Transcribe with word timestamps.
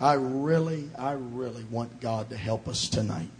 I 0.00 0.14
really, 0.14 0.88
I 0.96 1.12
really 1.12 1.64
want 1.64 2.00
God 2.00 2.30
to 2.30 2.36
help 2.36 2.68
us 2.68 2.88
tonight. 2.88 3.30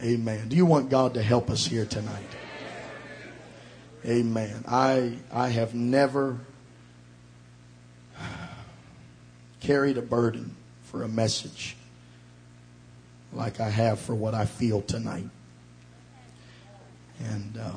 Amen. 0.00 0.48
Do 0.48 0.56
you 0.56 0.64
want 0.64 0.88
God 0.88 1.14
to 1.14 1.22
help 1.22 1.50
us 1.50 1.66
here 1.66 1.84
tonight? 1.84 2.24
Amen. 4.06 4.64
I 4.66 5.18
I 5.30 5.48
have 5.48 5.74
never 5.74 6.38
carried 9.60 9.98
a 9.98 10.02
burden 10.02 10.56
for 10.84 11.02
a 11.02 11.08
message 11.08 11.76
like 13.32 13.60
I 13.60 13.68
have 13.68 14.00
for 14.00 14.14
what 14.14 14.34
I 14.34 14.46
feel 14.46 14.80
tonight. 14.80 15.28
And 17.22 17.58
uh, 17.58 17.72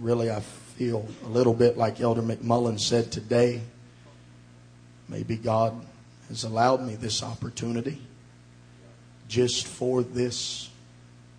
really, 0.00 0.30
I 0.30 0.40
feel 0.40 1.08
a 1.24 1.28
little 1.28 1.54
bit 1.54 1.76
like 1.76 2.00
Elder 2.00 2.22
McMullen 2.22 2.78
said 2.78 3.10
today. 3.10 3.62
Maybe 5.08 5.36
God 5.36 5.74
has 6.28 6.44
allowed 6.44 6.82
me 6.82 6.96
this 6.96 7.22
opportunity 7.22 8.00
just 9.28 9.66
for 9.66 10.02
this 10.02 10.70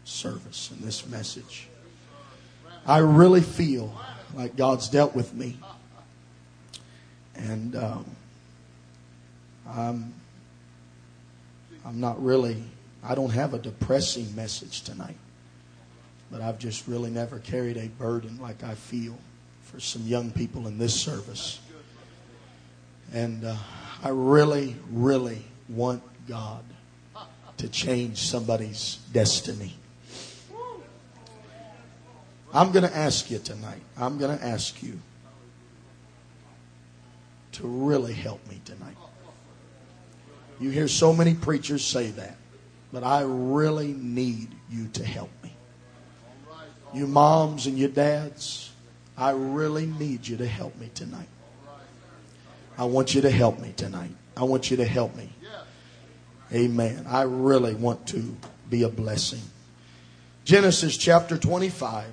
service 0.03 0.71
and 0.71 0.81
this 0.81 1.05
message. 1.07 1.67
I 2.85 2.99
really 2.99 3.41
feel 3.41 3.93
like 4.33 4.55
God's 4.55 4.87
dealt 4.87 5.15
with 5.15 5.33
me. 5.33 5.57
And 7.35 7.75
um, 7.75 8.05
I'm, 9.69 10.13
I'm 11.85 11.99
not 11.99 12.23
really, 12.23 12.63
I 13.03 13.15
don't 13.15 13.31
have 13.31 13.53
a 13.53 13.59
depressing 13.59 14.33
message 14.35 14.83
tonight. 14.83 15.17
But 16.31 16.41
I've 16.41 16.59
just 16.59 16.87
really 16.87 17.09
never 17.09 17.39
carried 17.39 17.77
a 17.77 17.87
burden 17.87 18.39
like 18.41 18.63
I 18.63 18.75
feel 18.75 19.17
for 19.63 19.79
some 19.79 20.03
young 20.03 20.31
people 20.31 20.67
in 20.67 20.77
this 20.77 20.93
service. 20.93 21.59
And 23.13 23.45
uh, 23.45 23.55
I 24.03 24.09
really, 24.09 24.75
really 24.91 25.43
want 25.69 26.03
God 26.27 26.63
to 27.57 27.67
change 27.67 28.19
somebody's 28.19 28.99
destiny. 29.11 29.73
I'm 32.53 32.71
going 32.71 32.85
to 32.85 32.95
ask 32.95 33.29
you 33.29 33.39
tonight, 33.39 33.81
I'm 33.97 34.17
going 34.17 34.37
to 34.37 34.43
ask 34.43 34.81
you 34.81 34.99
to 37.53 37.67
really 37.67 38.13
help 38.13 38.45
me 38.49 38.61
tonight. 38.65 38.97
You 40.59 40.69
hear 40.69 40.87
so 40.87 41.13
many 41.13 41.33
preachers 41.33 41.83
say 41.83 42.07
that, 42.11 42.37
but 42.91 43.03
I 43.03 43.21
really 43.25 43.93
need 43.93 44.49
you 44.69 44.87
to 44.93 45.03
help 45.03 45.29
me. 45.43 45.53
You 46.93 47.05
moms 47.05 47.67
and 47.67 47.77
your 47.77 47.89
dads, 47.89 48.71
I 49.17 49.31
really 49.31 49.85
need 49.85 50.27
you 50.27 50.37
to 50.37 50.47
help 50.47 50.75
me 50.77 50.89
tonight. 50.93 51.27
I 52.77 52.85
want 52.85 53.15
you 53.15 53.21
to 53.21 53.31
help 53.31 53.59
me 53.59 53.73
tonight. 53.75 54.11
I 54.35 54.43
want 54.43 54.69
you 54.69 54.77
to 54.77 54.85
help 54.85 55.15
me. 55.15 55.29
Amen. 56.53 57.05
I 57.09 57.23
really 57.23 57.73
want 57.73 58.07
to 58.07 58.37
be 58.69 58.83
a 58.83 58.89
blessing. 58.89 59.41
Genesis 60.45 60.95
chapter 60.95 61.37
25. 61.37 62.05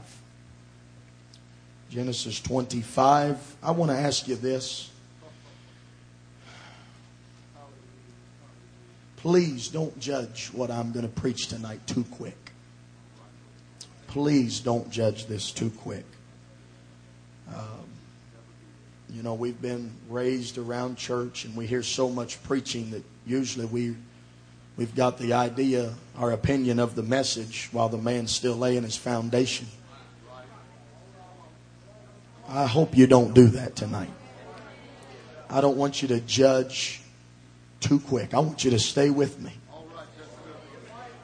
Genesis 1.91 2.41
25. 2.41 3.57
I 3.63 3.71
want 3.71 3.93
to 3.93 3.97
ask 3.97 4.27
you 4.27 4.35
this. 4.35 4.91
Please 9.17 9.69
don't 9.69 9.99
judge 10.01 10.49
what 10.53 10.71
I'm 10.71 10.93
going 10.93 11.07
to 11.07 11.21
preach 11.21 11.47
tonight 11.47 11.87
too 11.87 12.05
quick. 12.11 12.53
Please 14.09 14.61
don't 14.61 14.91
judge 14.91 15.27
this 15.27 15.51
too 15.51 15.71
quick. 15.71 16.05
Um, 17.49 17.87
you 19.15 19.23
know, 19.23 19.35
we've 19.35 19.63
been 19.63 19.93
raised 20.09 20.59
around 20.59 20.97
church 20.97 21.45
and 21.45 21.55
we 21.55 21.69
hear 21.69 21.85
so 21.85 22.11
much 22.11 22.43
preaching 22.43 22.91
that 22.91 23.05
usually 23.25 23.65
we, 23.65 23.95
we've 24.77 24.97
got 24.97 25.19
the 25.19 25.35
idea, 25.35 25.95
our 26.19 26.33
opinion 26.33 26.81
of 26.81 26.97
the 26.97 27.03
message 27.05 27.69
while 27.71 27.89
the 27.89 27.97
man's 27.97 28.33
still 28.33 28.57
laying 28.57 28.83
his 28.83 28.97
foundation. 28.97 29.69
I 32.49 32.67
hope 32.67 32.97
you 32.97 33.07
don't 33.07 33.35
do 33.35 33.47
that 33.49 33.77
tonight. 33.77 34.11
I 35.49 35.61
don't 35.61 35.77
want 35.77 36.03
you 36.03 36.09
to 36.09 36.19
judge 36.21 37.01
too 37.79 38.01
quick. 38.01 38.35
I 38.35 38.41
want 38.41 38.65
you 38.65 38.73
to 38.73 38.81
stay 38.81 39.11
with 39.11 39.41
me. 39.41 39.53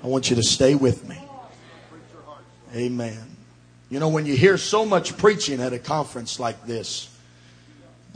I 0.05 0.07
want 0.07 0.31
you 0.31 0.37
to 0.37 0.45
stay 0.45 0.77
with 0.77 1.09
me. 1.09 1.19
Amen. 2.73 3.37
You 3.91 3.99
know, 3.99 4.11
when 4.11 4.27
you 4.27 4.37
hear 4.37 4.57
so 4.57 4.87
much 4.87 5.19
preaching 5.19 5.61
at 5.61 5.73
a 5.73 5.79
conference 5.81 6.39
like 6.39 6.67
this, 6.67 7.09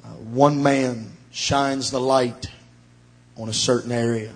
uh, 0.05 0.09
one 0.09 0.63
man 0.63 1.11
shines 1.31 1.91
the 1.91 2.01
light 2.01 2.49
on 3.37 3.49
a 3.49 3.53
certain 3.53 3.91
area. 3.91 4.33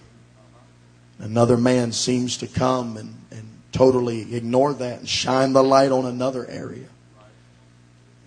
Another 1.19 1.57
man 1.57 1.93
seems 1.93 2.39
to 2.39 2.47
come 2.47 2.97
and, 2.97 3.15
and 3.31 3.49
totally 3.73 4.35
ignore 4.35 4.73
that 4.75 5.01
and 5.01 5.09
shine 5.09 5.53
the 5.53 5.63
light 5.63 5.93
on 5.93 6.07
another 6.07 6.47
area. 6.47 6.87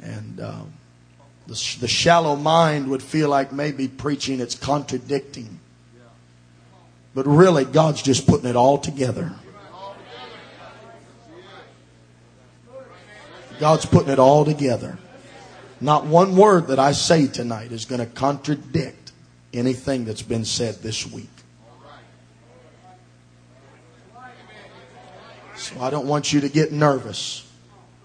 And 0.01 0.39
um, 0.41 0.73
the, 1.47 1.77
the 1.79 1.87
shallow 1.87 2.35
mind 2.35 2.89
would 2.89 3.03
feel 3.03 3.29
like 3.29 3.51
maybe 3.51 3.87
preaching 3.87 4.39
it's 4.39 4.55
contradicting. 4.55 5.59
But 7.13 7.27
really, 7.27 7.65
God's 7.65 8.01
just 8.01 8.25
putting 8.25 8.49
it 8.49 8.55
all 8.55 8.77
together. 8.77 9.33
God's 13.59 13.85
putting 13.85 14.09
it 14.09 14.17
all 14.19 14.45
together. 14.45 14.97
Not 15.81 16.05
one 16.05 16.35
word 16.35 16.67
that 16.67 16.79
I 16.79 16.91
say 16.91 17.27
tonight 17.27 17.71
is 17.71 17.85
going 17.85 17.99
to 17.99 18.05
contradict 18.05 19.11
anything 19.53 20.05
that's 20.05 20.21
been 20.21 20.45
said 20.45 20.75
this 20.75 21.11
week. 21.11 21.29
So 25.55 25.79
I 25.81 25.89
don't 25.89 26.07
want 26.07 26.33
you 26.33 26.41
to 26.41 26.49
get 26.49 26.71
nervous 26.71 27.47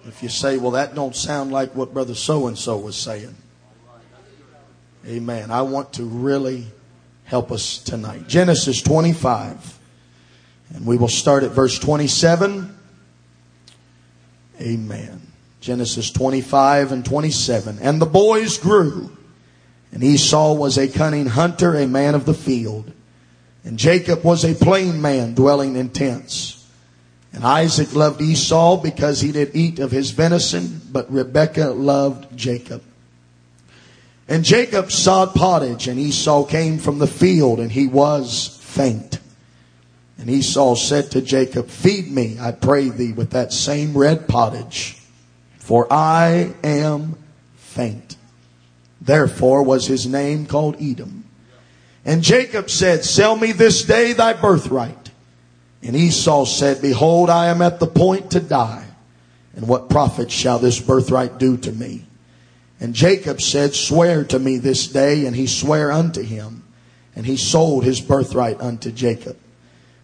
if 0.06 0.22
you 0.22 0.28
say, 0.28 0.56
well, 0.56 0.72
that 0.72 0.94
don't 0.94 1.16
sound 1.16 1.52
like 1.52 1.74
what 1.74 1.92
Brother 1.92 2.14
So 2.14 2.46
and 2.46 2.56
so 2.56 2.76
was 2.76 2.96
saying. 2.96 3.34
Amen. 5.06 5.50
I 5.50 5.62
want 5.62 5.92
to 5.94 6.04
really 6.04 6.66
help 7.24 7.50
us 7.52 7.78
tonight. 7.78 8.28
Genesis 8.28 8.82
25. 8.82 9.78
And 10.74 10.86
we 10.86 10.96
will 10.96 11.08
start 11.08 11.42
at 11.44 11.52
verse 11.52 11.78
27. 11.78 12.76
Amen. 14.60 15.25
Genesis 15.60 16.10
25 16.10 16.92
and 16.92 17.04
27. 17.04 17.78
And 17.80 18.00
the 18.00 18.06
boys 18.06 18.58
grew, 18.58 19.16
and 19.92 20.02
Esau 20.02 20.54
was 20.54 20.76
a 20.78 20.88
cunning 20.88 21.26
hunter, 21.26 21.74
a 21.74 21.86
man 21.86 22.14
of 22.14 22.26
the 22.26 22.34
field. 22.34 22.92
And 23.64 23.78
Jacob 23.78 24.22
was 24.22 24.44
a 24.44 24.54
plain 24.54 25.02
man 25.02 25.34
dwelling 25.34 25.76
in 25.76 25.90
tents. 25.90 26.64
And 27.32 27.44
Isaac 27.44 27.94
loved 27.94 28.22
Esau 28.22 28.78
because 28.78 29.20
he 29.20 29.32
did 29.32 29.54
eat 29.54 29.78
of 29.78 29.90
his 29.90 30.12
venison, 30.12 30.80
but 30.90 31.12
Rebekah 31.12 31.70
loved 31.70 32.36
Jacob. 32.36 32.82
And 34.28 34.44
Jacob 34.44 34.90
sowed 34.90 35.34
pottage, 35.34 35.86
and 35.86 35.98
Esau 36.00 36.44
came 36.44 36.78
from 36.78 36.98
the 36.98 37.06
field, 37.06 37.60
and 37.60 37.70
he 37.70 37.86
was 37.86 38.58
faint. 38.62 39.20
And 40.18 40.30
Esau 40.30 40.74
said 40.74 41.10
to 41.10 41.20
Jacob, 41.20 41.68
Feed 41.68 42.10
me, 42.10 42.38
I 42.40 42.52
pray 42.52 42.88
thee, 42.88 43.12
with 43.12 43.30
that 43.30 43.52
same 43.52 43.96
red 43.96 44.26
pottage, 44.28 45.00
for 45.66 45.92
I 45.92 46.54
am 46.62 47.16
faint. 47.56 48.14
Therefore 49.00 49.64
was 49.64 49.88
his 49.88 50.06
name 50.06 50.46
called 50.46 50.76
Edom. 50.80 51.24
And 52.04 52.22
Jacob 52.22 52.70
said, 52.70 53.04
Sell 53.04 53.34
me 53.34 53.50
this 53.50 53.82
day 53.82 54.12
thy 54.12 54.34
birthright. 54.34 55.10
And 55.82 55.96
Esau 55.96 56.44
said, 56.44 56.80
Behold, 56.80 57.30
I 57.30 57.48
am 57.48 57.62
at 57.62 57.80
the 57.80 57.88
point 57.88 58.30
to 58.30 58.38
die. 58.38 58.86
And 59.56 59.66
what 59.66 59.90
profit 59.90 60.30
shall 60.30 60.60
this 60.60 60.78
birthright 60.80 61.38
do 61.38 61.56
to 61.56 61.72
me? 61.72 62.06
And 62.78 62.94
Jacob 62.94 63.40
said, 63.40 63.74
Swear 63.74 64.22
to 64.26 64.38
me 64.38 64.58
this 64.58 64.86
day. 64.86 65.26
And 65.26 65.34
he 65.34 65.48
sware 65.48 65.90
unto 65.90 66.22
him. 66.22 66.62
And 67.16 67.26
he 67.26 67.36
sold 67.36 67.82
his 67.82 68.00
birthright 68.00 68.60
unto 68.60 68.92
Jacob. 68.92 69.36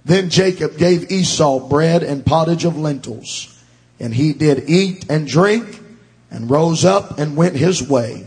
Then 0.04 0.28
Jacob 0.28 0.76
gave 0.76 1.12
Esau 1.12 1.60
bread 1.68 2.02
and 2.02 2.26
pottage 2.26 2.64
of 2.64 2.76
lentils. 2.76 3.51
And 4.00 4.14
he 4.14 4.32
did 4.32 4.68
eat 4.68 5.10
and 5.10 5.26
drink 5.26 5.80
and 6.30 6.50
rose 6.50 6.84
up 6.84 7.18
and 7.18 7.36
went 7.36 7.56
his 7.56 7.82
way. 7.82 8.26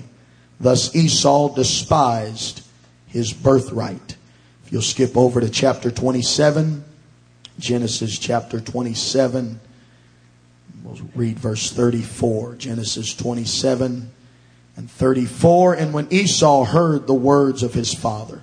Thus 0.60 0.96
Esau 0.96 1.54
despised 1.54 2.66
his 3.08 3.34
birthright. 3.34 4.16
If 4.66 4.72
you'll 4.72 4.82
skip 4.82 5.18
over 5.18 5.42
to 5.42 5.50
chapter 5.50 5.92
27, 5.92 6.84
Genesis 7.60 8.18
chapter 8.18 8.60
27, 8.60 9.60
we'll 10.84 11.00
read 11.16 11.40
verse 11.40 11.72
34. 11.72 12.56
Genesis 12.56 13.14
27 13.14 14.12
and 14.78 14.92
34. 14.92 15.74
And 15.76 15.94
when 15.94 16.12
Esau 16.12 16.66
heard 16.66 17.08
the 17.08 17.14
words 17.14 17.64
of 17.64 17.74
his 17.74 17.94
father, 17.94 18.42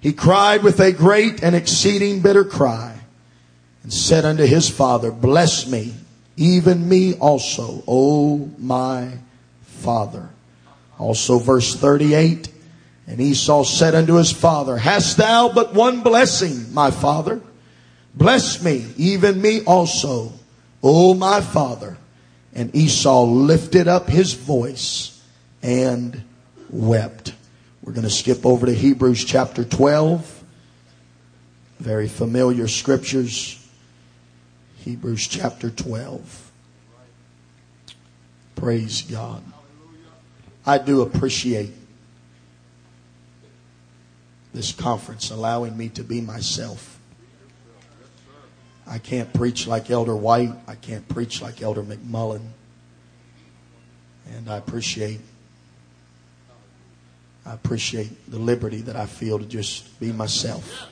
he 0.00 0.12
cried 0.12 0.62
with 0.62 0.80
a 0.80 0.92
great 0.92 1.42
and 1.42 1.54
exceeding 1.54 2.20
bitter 2.20 2.44
cry 2.44 3.00
and 3.82 3.92
said 3.92 4.24
unto 4.24 4.46
his 4.46 4.68
father, 4.68 5.10
Bless 5.10 5.66
me, 5.66 5.94
even 6.40 6.88
me 6.88 7.14
also, 7.14 7.84
O 7.86 8.50
my 8.58 9.10
father. 9.62 10.30
Also 10.98 11.38
verse 11.38 11.76
38. 11.76 12.50
And 13.06 13.20
Esau 13.20 13.62
said 13.62 13.94
unto 13.94 14.14
his 14.14 14.32
father, 14.32 14.78
Hast 14.78 15.18
thou 15.18 15.52
but 15.52 15.74
one 15.74 16.00
blessing, 16.00 16.72
my 16.72 16.90
father? 16.90 17.42
Bless 18.14 18.62
me, 18.64 18.86
even 18.96 19.42
me 19.42 19.62
also, 19.64 20.32
O 20.82 21.12
my 21.12 21.42
father. 21.42 21.98
And 22.54 22.74
Esau 22.74 23.24
lifted 23.24 23.86
up 23.86 24.08
his 24.08 24.32
voice 24.32 25.22
and 25.62 26.22
wept. 26.70 27.34
We're 27.82 27.92
going 27.92 28.04
to 28.04 28.10
skip 28.10 28.46
over 28.46 28.64
to 28.64 28.74
Hebrews 28.74 29.24
chapter 29.24 29.62
12. 29.62 30.44
Very 31.80 32.08
familiar 32.08 32.66
scriptures. 32.66 33.59
Hebrews 34.80 35.26
chapter 35.26 35.68
12. 35.68 36.50
Praise 38.56 39.02
God. 39.02 39.42
I 40.66 40.78
do 40.78 41.02
appreciate 41.02 41.72
this 44.54 44.72
conference 44.72 45.30
allowing 45.30 45.76
me 45.76 45.90
to 45.90 46.02
be 46.02 46.22
myself. 46.22 46.98
I 48.86 48.98
can't 48.98 49.32
preach 49.34 49.66
like 49.66 49.90
Elder 49.90 50.16
White. 50.16 50.54
I 50.66 50.76
can't 50.76 51.06
preach 51.08 51.42
like 51.42 51.60
Elder 51.60 51.82
McMullen. 51.82 52.42
And 54.34 54.48
I 54.48 54.56
appreciate 54.56 55.20
I 57.44 57.52
appreciate 57.52 58.30
the 58.30 58.38
liberty 58.38 58.80
that 58.82 58.96
I 58.96 59.06
feel 59.06 59.38
to 59.38 59.44
just 59.44 59.98
be 60.00 60.12
myself. 60.12 60.88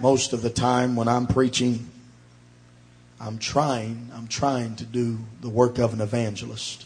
Most 0.00 0.32
of 0.32 0.42
the 0.42 0.50
time 0.50 0.96
when 0.96 1.08
I'm 1.08 1.26
preaching, 1.26 1.90
I'm 3.22 3.38
trying, 3.38 4.10
I'm 4.16 4.26
trying 4.26 4.74
to 4.76 4.84
do 4.84 5.16
the 5.40 5.48
work 5.48 5.78
of 5.78 5.92
an 5.92 6.00
evangelist. 6.00 6.84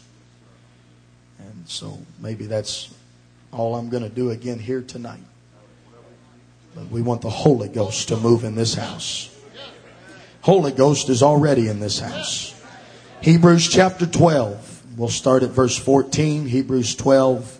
And 1.39 1.67
so 1.67 1.97
maybe 2.19 2.45
that's 2.45 2.93
all 3.51 3.75
I'm 3.75 3.89
going 3.89 4.03
to 4.03 4.09
do 4.09 4.29
again 4.29 4.59
here 4.59 4.83
tonight. 4.83 5.23
But 6.75 6.91
we 6.91 7.01
want 7.01 7.21
the 7.21 7.31
Holy 7.31 7.69
Ghost 7.69 8.09
to 8.09 8.17
move 8.17 8.43
in 8.43 8.53
this 8.53 8.75
house. 8.75 9.35
Holy 10.41 10.71
Ghost 10.71 11.09
is 11.09 11.23
already 11.23 11.69
in 11.69 11.79
this 11.79 11.99
house. 11.99 12.53
Hebrews 13.21 13.67
chapter 13.67 14.05
12. 14.05 14.95
We'll 14.95 15.09
start 15.09 15.41
at 15.41 15.49
verse 15.49 15.75
14. 15.75 16.45
Hebrews 16.45 16.93
12, 16.95 17.59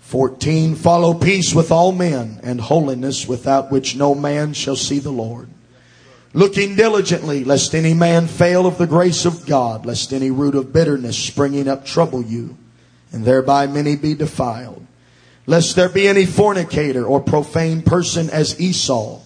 14. 0.00 0.76
Follow 0.76 1.12
peace 1.12 1.54
with 1.54 1.70
all 1.70 1.92
men 1.92 2.40
and 2.42 2.58
holiness 2.58 3.28
without 3.28 3.70
which 3.70 3.96
no 3.96 4.14
man 4.14 4.54
shall 4.54 4.76
see 4.76 4.98
the 4.98 5.12
Lord 5.12 5.50
looking 6.34 6.74
diligently, 6.74 7.44
lest 7.44 7.74
any 7.74 7.94
man 7.94 8.26
fail 8.26 8.66
of 8.66 8.76
the 8.76 8.86
grace 8.86 9.24
of 9.24 9.46
God, 9.46 9.86
lest 9.86 10.12
any 10.12 10.30
root 10.30 10.56
of 10.56 10.72
bitterness 10.72 11.16
springing 11.16 11.68
up 11.68 11.86
trouble 11.86 12.22
you, 12.22 12.58
and 13.12 13.24
thereby 13.24 13.66
many 13.68 13.96
be 13.96 14.14
defiled. 14.14 14.84
Lest 15.46 15.76
there 15.76 15.88
be 15.88 16.08
any 16.08 16.26
fornicator 16.26 17.06
or 17.06 17.20
profane 17.20 17.82
person 17.82 18.28
as 18.30 18.60
Esau, 18.60 19.20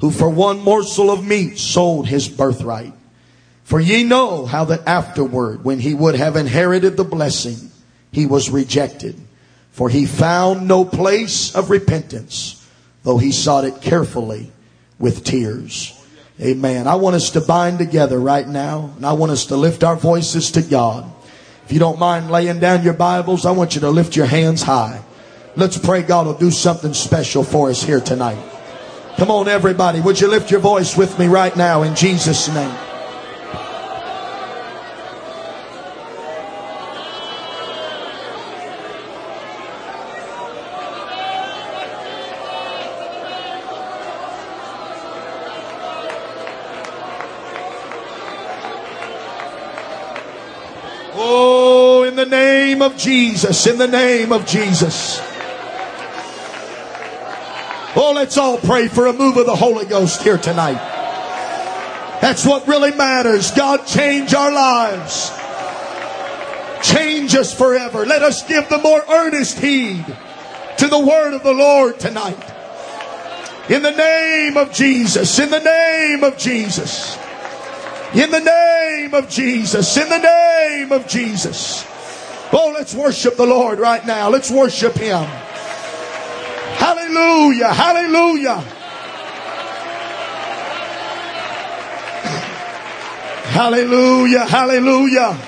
who 0.00 0.10
for 0.10 0.30
one 0.30 0.60
morsel 0.60 1.10
of 1.10 1.26
meat 1.26 1.58
sold 1.58 2.08
his 2.08 2.28
birthright. 2.28 2.94
For 3.64 3.80
ye 3.80 4.04
know 4.04 4.46
how 4.46 4.64
that 4.66 4.86
afterward, 4.86 5.64
when 5.64 5.80
he 5.80 5.92
would 5.92 6.14
have 6.14 6.36
inherited 6.36 6.96
the 6.96 7.04
blessing, 7.04 7.70
he 8.12 8.24
was 8.24 8.48
rejected. 8.48 9.20
For 9.72 9.90
he 9.90 10.06
found 10.06 10.68
no 10.68 10.84
place 10.84 11.54
of 11.54 11.68
repentance, 11.68 12.66
though 13.02 13.18
he 13.18 13.32
sought 13.32 13.64
it 13.64 13.82
carefully 13.82 14.52
with 14.98 15.24
tears. 15.24 15.95
Amen. 16.40 16.86
I 16.86 16.96
want 16.96 17.16
us 17.16 17.30
to 17.30 17.40
bind 17.40 17.78
together 17.78 18.18
right 18.18 18.46
now, 18.46 18.92
and 18.96 19.06
I 19.06 19.14
want 19.14 19.32
us 19.32 19.46
to 19.46 19.56
lift 19.56 19.82
our 19.82 19.96
voices 19.96 20.50
to 20.52 20.62
God. 20.62 21.10
If 21.64 21.72
you 21.72 21.78
don't 21.78 21.98
mind 21.98 22.30
laying 22.30 22.60
down 22.60 22.84
your 22.84 22.94
Bibles, 22.94 23.46
I 23.46 23.52
want 23.52 23.74
you 23.74 23.80
to 23.80 23.90
lift 23.90 24.14
your 24.16 24.26
hands 24.26 24.62
high. 24.62 25.02
Let's 25.56 25.78
pray 25.78 26.02
God 26.02 26.26
will 26.26 26.34
do 26.34 26.50
something 26.50 26.92
special 26.92 27.42
for 27.42 27.70
us 27.70 27.82
here 27.82 28.00
tonight. 28.00 28.38
Come 29.16 29.30
on, 29.30 29.48
everybody. 29.48 30.00
Would 30.00 30.20
you 30.20 30.28
lift 30.28 30.50
your 30.50 30.60
voice 30.60 30.94
with 30.94 31.18
me 31.18 31.26
right 31.26 31.56
now 31.56 31.82
in 31.82 31.96
Jesus' 31.96 32.48
name? 32.48 32.85
Name 52.76 52.82
of 52.82 52.98
Jesus. 52.98 53.66
In 53.66 53.78
the 53.78 53.88
name 53.88 54.32
of 54.32 54.46
Jesus. 54.46 55.18
Oh, 57.98 58.12
let's 58.14 58.36
all 58.36 58.58
pray 58.58 58.88
for 58.88 59.06
a 59.06 59.14
move 59.14 59.38
of 59.38 59.46
the 59.46 59.56
Holy 59.56 59.86
Ghost 59.86 60.22
here 60.22 60.36
tonight. 60.36 60.78
That's 62.20 62.44
what 62.44 62.68
really 62.68 62.94
matters. 62.94 63.50
God, 63.52 63.86
change 63.86 64.34
our 64.34 64.52
lives. 64.52 65.30
Change 66.82 67.34
us 67.34 67.54
forever. 67.54 68.04
Let 68.04 68.22
us 68.22 68.46
give 68.46 68.68
the 68.68 68.76
more 68.76 69.02
earnest 69.08 69.58
heed 69.58 70.04
to 70.76 70.86
the 70.86 70.98
word 70.98 71.32
of 71.32 71.42
the 71.42 71.54
Lord 71.54 71.98
tonight. 71.98 72.52
In 73.70 73.80
the 73.80 73.92
name 73.92 74.58
of 74.58 74.70
Jesus. 74.70 75.38
In 75.38 75.48
the 75.48 75.60
name 75.60 76.22
of 76.24 76.36
Jesus. 76.36 77.16
In 78.14 78.30
the 78.30 78.40
name 78.40 79.14
of 79.14 79.30
Jesus. 79.30 79.96
In 79.96 80.10
the 80.10 80.18
name 80.18 80.92
of 80.92 81.08
Jesus. 81.08 81.86
Oh, 82.52 82.72
let's 82.74 82.94
worship 82.94 83.36
the 83.36 83.46
Lord 83.46 83.78
right 83.78 84.06
now. 84.06 84.28
Let's 84.28 84.50
worship 84.50 84.94
Him. 84.94 85.24
Hallelujah. 86.78 87.72
Hallelujah. 87.72 88.64
Hallelujah. 93.56 94.44
Hallelujah. 94.44 95.38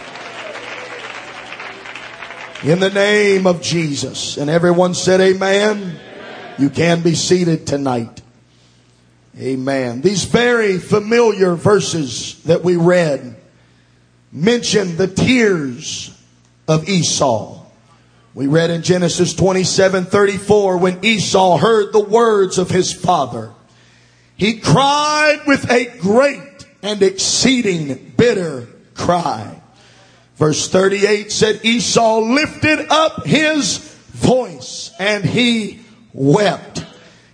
In 2.64 2.80
the 2.80 2.90
name 2.90 3.46
of 3.46 3.62
Jesus. 3.62 4.36
And 4.36 4.50
everyone 4.50 4.94
said, 4.94 5.20
Amen. 5.20 6.00
You 6.58 6.70
can 6.70 7.02
be 7.02 7.14
seated 7.14 7.66
tonight. 7.66 8.22
Amen. 9.38 10.00
These 10.00 10.24
very 10.24 10.78
familiar 10.78 11.54
verses 11.54 12.42
that 12.42 12.64
we 12.64 12.74
read 12.74 13.36
mention 14.32 14.96
the 14.96 15.06
tears 15.06 16.17
of 16.68 16.88
Esau. 16.88 17.64
We 18.34 18.46
read 18.46 18.70
in 18.70 18.82
Genesis 18.82 19.34
27 19.34 20.04
34 20.04 20.76
when 20.76 21.04
Esau 21.04 21.56
heard 21.56 21.92
the 21.92 22.04
words 22.04 22.58
of 22.58 22.70
his 22.70 22.92
father, 22.92 23.50
he 24.36 24.60
cried 24.60 25.40
with 25.46 25.68
a 25.70 25.86
great 25.98 26.66
and 26.82 27.02
exceeding 27.02 28.12
bitter 28.16 28.68
cry. 28.94 29.60
Verse 30.36 30.68
38 30.68 31.32
said 31.32 31.64
Esau 31.64 32.20
lifted 32.20 32.86
up 32.90 33.26
his 33.26 33.78
voice 34.12 34.92
and 35.00 35.24
he 35.24 35.80
wept. 36.12 36.84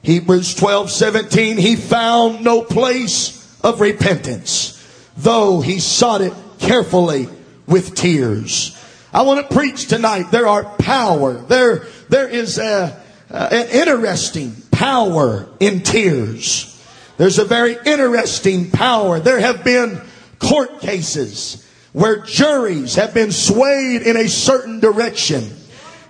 Hebrews 0.00 0.54
12 0.54 0.90
17 0.90 1.58
he 1.58 1.76
found 1.76 2.44
no 2.44 2.62
place 2.62 3.58
of 3.62 3.80
repentance, 3.80 4.82
though 5.16 5.60
he 5.60 5.80
sought 5.80 6.22
it 6.22 6.32
carefully 6.58 7.28
with 7.66 7.94
tears. 7.94 8.78
I 9.14 9.22
want 9.22 9.48
to 9.48 9.54
preach 9.54 9.86
tonight. 9.86 10.32
There 10.32 10.48
are 10.48 10.64
power. 10.64 11.34
There, 11.34 11.86
there 12.08 12.28
is 12.28 12.58
a, 12.58 13.00
an 13.30 13.68
interesting 13.68 14.56
power 14.72 15.48
in 15.60 15.84
tears. 15.84 16.70
There's 17.16 17.38
a 17.38 17.44
very 17.44 17.76
interesting 17.86 18.72
power. 18.72 19.20
There 19.20 19.38
have 19.38 19.62
been 19.62 20.00
court 20.40 20.80
cases 20.80 21.64
where 21.92 22.22
juries 22.22 22.96
have 22.96 23.14
been 23.14 23.30
swayed 23.30 24.02
in 24.02 24.16
a 24.16 24.28
certain 24.28 24.80
direction 24.80 25.48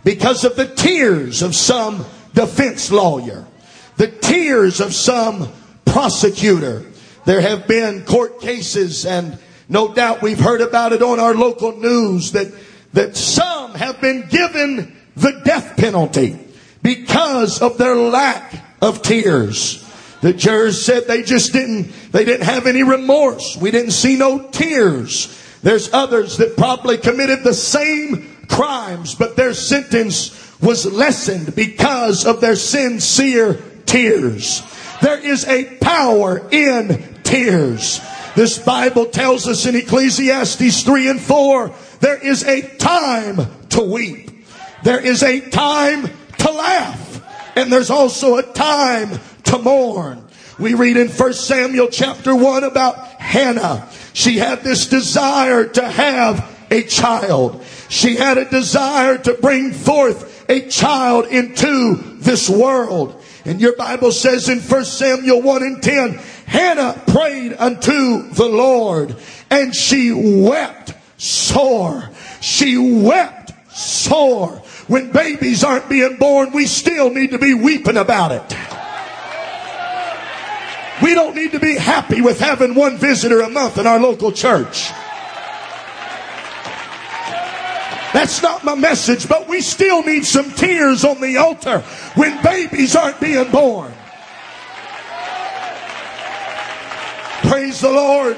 because 0.02 0.44
of 0.44 0.56
the 0.56 0.66
tears 0.66 1.42
of 1.42 1.54
some 1.54 2.06
defense 2.32 2.90
lawyer, 2.90 3.46
the 3.98 4.08
tears 4.08 4.80
of 4.80 4.94
some 4.94 5.52
prosecutor. 5.84 6.86
There 7.26 7.42
have 7.42 7.68
been 7.68 8.06
court 8.06 8.40
cases 8.40 9.04
and 9.04 9.38
no 9.68 9.92
doubt 9.92 10.22
we've 10.22 10.40
heard 10.40 10.62
about 10.62 10.94
it 10.94 11.02
on 11.02 11.20
our 11.20 11.34
local 11.34 11.76
news 11.76 12.32
that 12.32 12.50
that 12.94 13.16
some 13.16 13.74
have 13.74 14.00
been 14.00 14.26
given 14.28 14.96
the 15.16 15.40
death 15.44 15.76
penalty 15.76 16.38
because 16.82 17.60
of 17.60 17.76
their 17.76 17.96
lack 17.96 18.54
of 18.80 19.02
tears. 19.02 19.80
The 20.20 20.32
jurors 20.32 20.84
said 20.84 21.06
they 21.06 21.22
just 21.22 21.52
didn't, 21.52 21.92
they 22.12 22.24
didn't 22.24 22.46
have 22.46 22.66
any 22.66 22.82
remorse. 22.82 23.56
We 23.56 23.70
didn't 23.70 23.90
see 23.90 24.16
no 24.16 24.48
tears. 24.48 25.40
There's 25.62 25.92
others 25.92 26.38
that 26.38 26.56
probably 26.56 26.96
committed 26.96 27.42
the 27.42 27.54
same 27.54 28.46
crimes, 28.48 29.14
but 29.14 29.36
their 29.36 29.54
sentence 29.54 30.60
was 30.60 30.90
lessened 30.90 31.54
because 31.54 32.24
of 32.24 32.40
their 32.40 32.56
sincere 32.56 33.60
tears. 33.86 34.62
There 35.02 35.18
is 35.18 35.46
a 35.46 35.76
power 35.78 36.48
in 36.50 37.04
tears. 37.24 38.00
This 38.34 38.58
Bible 38.58 39.06
tells 39.06 39.46
us 39.46 39.66
in 39.66 39.76
Ecclesiastes 39.76 40.82
3 40.82 41.08
and 41.08 41.20
4 41.20 41.74
there 42.04 42.18
is 42.18 42.44
a 42.44 42.60
time 42.76 43.40
to 43.70 43.80
weep. 43.80 44.30
There 44.82 45.00
is 45.00 45.22
a 45.22 45.40
time 45.40 46.10
to 46.36 46.50
laugh. 46.50 47.00
and 47.56 47.72
there's 47.72 47.88
also 47.88 48.36
a 48.36 48.42
time 48.42 49.18
to 49.44 49.56
mourn. 49.56 50.22
We 50.58 50.74
read 50.74 50.98
in 50.98 51.08
1 51.08 51.32
Samuel 51.32 51.88
chapter 51.88 52.36
1 52.36 52.62
about 52.62 52.98
Hannah. 53.18 53.88
She 54.12 54.36
had 54.36 54.62
this 54.62 54.86
desire 54.88 55.64
to 55.64 55.88
have 55.88 56.66
a 56.70 56.82
child. 56.82 57.64
She 57.88 58.16
had 58.16 58.36
a 58.36 58.50
desire 58.50 59.16
to 59.16 59.34
bring 59.40 59.72
forth 59.72 60.44
a 60.50 60.68
child 60.68 61.28
into 61.28 61.96
this 62.18 62.50
world. 62.50 63.18
And 63.46 63.62
your 63.62 63.76
Bible 63.76 64.12
says 64.12 64.50
in 64.50 64.60
1 64.60 64.84
Samuel 64.84 65.40
1 65.40 65.62
and 65.62 65.82
10, 65.82 66.20
Hannah 66.44 67.02
prayed 67.06 67.54
unto 67.58 68.28
the 68.28 68.48
Lord 68.48 69.16
and 69.50 69.74
she 69.74 70.12
wept 70.12 70.83
sore. 71.24 72.10
She 72.40 72.76
wept 72.76 73.52
sore. 73.72 74.62
When 74.86 75.10
babies 75.10 75.64
aren't 75.64 75.88
being 75.88 76.16
born, 76.16 76.52
we 76.52 76.66
still 76.66 77.10
need 77.10 77.30
to 77.30 77.38
be 77.38 77.54
weeping 77.54 77.96
about 77.96 78.32
it. 78.32 78.56
We 81.02 81.14
don't 81.14 81.34
need 81.34 81.52
to 81.52 81.60
be 81.60 81.76
happy 81.76 82.20
with 82.20 82.38
having 82.38 82.74
one 82.74 82.98
visitor 82.98 83.40
a 83.40 83.48
month 83.48 83.78
in 83.78 83.86
our 83.86 83.98
local 83.98 84.30
church. 84.30 84.90
That's 88.12 88.42
not 88.42 88.62
my 88.62 88.76
message, 88.76 89.28
but 89.28 89.48
we 89.48 89.60
still 89.60 90.04
need 90.04 90.24
some 90.24 90.52
tears 90.52 91.04
on 91.04 91.20
the 91.20 91.38
altar 91.38 91.80
when 92.14 92.40
babies 92.44 92.94
aren't 92.94 93.20
being 93.20 93.50
born. 93.50 93.92
Praise 97.42 97.80
the 97.80 97.90
Lord. 97.90 98.36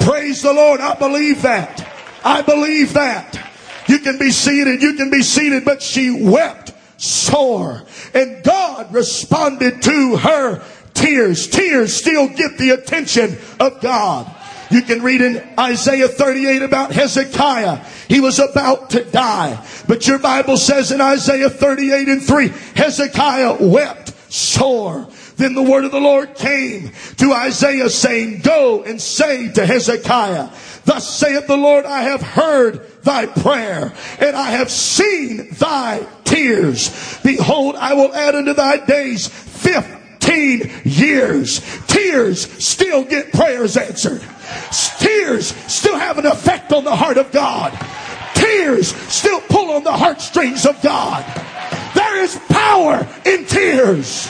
Praise 0.00 0.42
the 0.42 0.52
Lord. 0.52 0.80
I 0.80 0.94
believe 0.94 1.42
that. 1.42 1.93
I 2.24 2.42
believe 2.42 2.94
that. 2.94 3.38
You 3.86 3.98
can 3.98 4.18
be 4.18 4.30
seated. 4.30 4.82
You 4.82 4.94
can 4.94 5.10
be 5.10 5.22
seated. 5.22 5.64
But 5.64 5.82
she 5.82 6.10
wept 6.10 6.72
sore. 6.96 7.82
And 8.14 8.42
God 8.42 8.92
responded 8.92 9.82
to 9.82 10.16
her 10.16 10.64
tears. 10.94 11.48
Tears 11.48 11.94
still 11.94 12.28
get 12.28 12.56
the 12.56 12.70
attention 12.70 13.36
of 13.60 13.80
God. 13.80 14.34
You 14.70 14.82
can 14.82 15.02
read 15.02 15.20
in 15.20 15.46
Isaiah 15.58 16.08
38 16.08 16.62
about 16.62 16.92
Hezekiah. 16.92 17.84
He 18.08 18.20
was 18.20 18.38
about 18.38 18.90
to 18.90 19.04
die. 19.04 19.64
But 19.86 20.06
your 20.06 20.18
Bible 20.18 20.56
says 20.56 20.90
in 20.90 21.00
Isaiah 21.00 21.50
38 21.50 22.08
and 22.08 22.22
3, 22.22 22.48
Hezekiah 22.74 23.58
wept 23.60 24.32
sore. 24.32 25.06
Then 25.36 25.54
the 25.54 25.62
word 25.62 25.84
of 25.84 25.90
the 25.90 26.00
Lord 26.00 26.34
came 26.34 26.92
to 27.16 27.32
Isaiah 27.32 27.90
saying, 27.90 28.40
Go 28.42 28.82
and 28.84 29.00
say 29.00 29.52
to 29.52 29.66
Hezekiah, 29.66 30.50
Thus 30.84 31.18
saith 31.18 31.46
the 31.46 31.56
Lord, 31.56 31.84
I 31.86 32.02
have 32.02 32.22
heard 32.22 33.02
thy 33.02 33.26
prayer, 33.26 33.92
and 34.20 34.36
I 34.36 34.50
have 34.50 34.70
seen 34.70 35.50
thy 35.52 36.06
tears. 36.24 37.18
Behold, 37.22 37.76
I 37.76 37.94
will 37.94 38.14
add 38.14 38.34
unto 38.34 38.52
thy 38.52 38.84
days 38.84 39.26
fifteen 39.26 40.70
years. 40.84 41.60
Tears 41.86 42.50
still 42.64 43.04
get 43.04 43.32
prayers 43.32 43.76
answered. 43.76 44.22
Tears 44.98 45.48
still 45.72 45.98
have 45.98 46.18
an 46.18 46.26
effect 46.26 46.72
on 46.72 46.84
the 46.84 46.94
heart 46.94 47.18
of 47.18 47.32
God. 47.32 47.72
Tears 48.34 48.94
still 49.10 49.40
pull 49.40 49.72
on 49.72 49.84
the 49.84 49.92
heartstrings 49.92 50.66
of 50.66 50.80
God. 50.82 51.24
There 51.94 52.22
is 52.22 52.38
power 52.48 53.06
in 53.24 53.46
tears. 53.46 54.28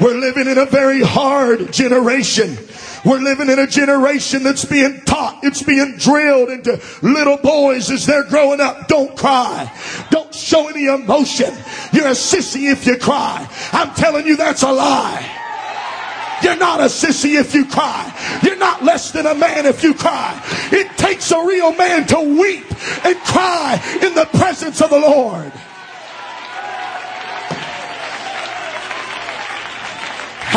We're 0.00 0.16
living 0.16 0.46
in 0.46 0.58
a 0.58 0.66
very 0.66 1.02
hard 1.02 1.72
generation. 1.72 2.56
We're 3.04 3.18
living 3.18 3.48
in 3.48 3.58
a 3.58 3.66
generation 3.66 4.42
that's 4.42 4.64
being 4.64 5.00
taught, 5.02 5.40
it's 5.42 5.62
being 5.62 5.96
drilled 5.96 6.50
into 6.50 6.80
little 7.02 7.36
boys 7.36 7.90
as 7.90 8.06
they're 8.06 8.24
growing 8.24 8.60
up. 8.60 8.88
Don't 8.88 9.16
cry. 9.16 9.72
Don't 10.10 10.34
show 10.34 10.68
any 10.68 10.86
emotion. 10.86 11.52
You're 11.92 12.08
a 12.08 12.12
sissy 12.12 12.70
if 12.70 12.86
you 12.86 12.96
cry. 12.96 13.48
I'm 13.72 13.94
telling 13.94 14.26
you 14.26 14.36
that's 14.36 14.62
a 14.62 14.72
lie. 14.72 15.38
You're 16.42 16.56
not 16.56 16.80
a 16.80 16.84
sissy 16.84 17.38
if 17.38 17.54
you 17.54 17.66
cry. 17.66 18.40
You're 18.42 18.56
not 18.56 18.84
less 18.84 19.10
than 19.10 19.26
a 19.26 19.34
man 19.34 19.66
if 19.66 19.82
you 19.82 19.94
cry. 19.94 20.40
It 20.70 20.96
takes 20.96 21.30
a 21.32 21.44
real 21.44 21.74
man 21.74 22.06
to 22.08 22.20
weep 22.20 22.66
and 23.04 23.18
cry 23.20 23.80
in 24.02 24.14
the 24.14 24.26
presence 24.26 24.80
of 24.80 24.90
the 24.90 25.00
Lord. 25.00 25.52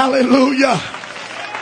Hallelujah. 0.01 0.81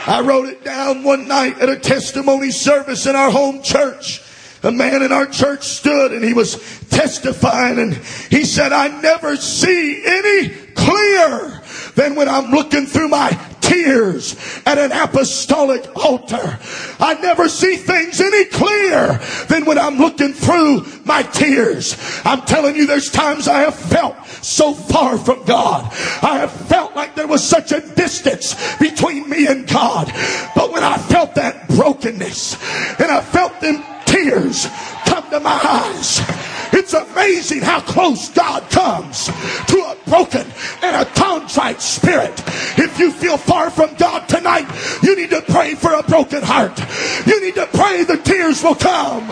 I 0.06 0.22
wrote 0.24 0.48
it 0.48 0.64
down 0.64 1.02
one 1.02 1.28
night 1.28 1.58
at 1.58 1.68
a 1.68 1.76
testimony 1.76 2.50
service 2.52 3.04
in 3.04 3.14
our 3.14 3.30
home 3.30 3.60
church. 3.60 4.22
A 4.62 4.72
man 4.72 5.02
in 5.02 5.12
our 5.12 5.26
church 5.26 5.64
stood 5.64 6.12
and 6.12 6.24
he 6.24 6.32
was 6.32 6.54
testifying 6.88 7.78
and 7.78 7.94
he 8.30 8.46
said, 8.46 8.72
I 8.72 8.98
never 9.02 9.36
see 9.36 10.02
any 10.06 10.48
clearer 10.74 11.60
than 11.94 12.14
when 12.14 12.28
I'm 12.28 12.50
looking 12.50 12.86
through 12.86 13.08
my 13.08 13.30
tears 13.60 14.36
at 14.66 14.78
an 14.78 14.90
apostolic 14.92 15.96
altar. 15.96 16.58
I 16.98 17.14
never 17.22 17.48
see 17.48 17.76
things 17.76 18.20
any 18.20 18.46
clearer 18.46 19.20
than 19.48 19.64
when 19.64 19.78
I'm 19.78 19.98
looking 19.98 20.32
through 20.32 20.86
my 21.04 21.22
tears. 21.22 21.96
I'm 22.24 22.42
telling 22.42 22.76
you, 22.76 22.86
there's 22.86 23.10
times 23.10 23.48
I 23.48 23.60
have 23.60 23.74
felt 23.74 24.26
so 24.42 24.74
far 24.74 25.18
from 25.18 25.44
God. 25.44 25.84
I 26.22 26.38
have 26.38 26.52
felt 26.52 26.96
like 26.96 27.14
there 27.14 27.28
was 27.28 27.46
such 27.46 27.72
a 27.72 27.80
distance 27.80 28.54
between 28.78 29.28
me 29.28 29.46
and 29.46 29.68
God. 29.68 30.12
But 30.56 30.72
when 30.72 30.82
I 30.82 30.96
felt 30.98 31.34
that 31.36 31.68
brokenness 31.68 32.54
and 33.00 33.10
I 33.10 33.20
felt 33.20 33.60
them 33.60 33.84
tears 34.06 34.66
come 35.06 35.30
to 35.30 35.40
my 35.40 35.60
eyes. 35.62 36.49
It's 36.72 36.94
amazing 36.94 37.62
how 37.62 37.80
close 37.80 38.28
God 38.30 38.68
comes 38.70 39.26
to 39.26 39.76
a 39.76 39.96
broken 40.06 40.46
and 40.82 40.96
a 40.96 41.04
contrite 41.12 41.82
spirit. 41.82 42.32
If 42.78 42.98
you 42.98 43.10
feel 43.10 43.36
far 43.36 43.70
from 43.70 43.94
God 43.96 44.28
tonight, 44.28 44.66
you 45.02 45.16
need 45.16 45.30
to 45.30 45.42
pray 45.42 45.74
for 45.74 45.92
a 45.92 46.02
broken 46.02 46.42
heart. 46.42 46.78
You 47.26 47.40
need 47.40 47.54
to 47.56 47.66
pray 47.66 48.04
the 48.04 48.16
tears 48.16 48.62
will 48.62 48.74
come. 48.74 49.26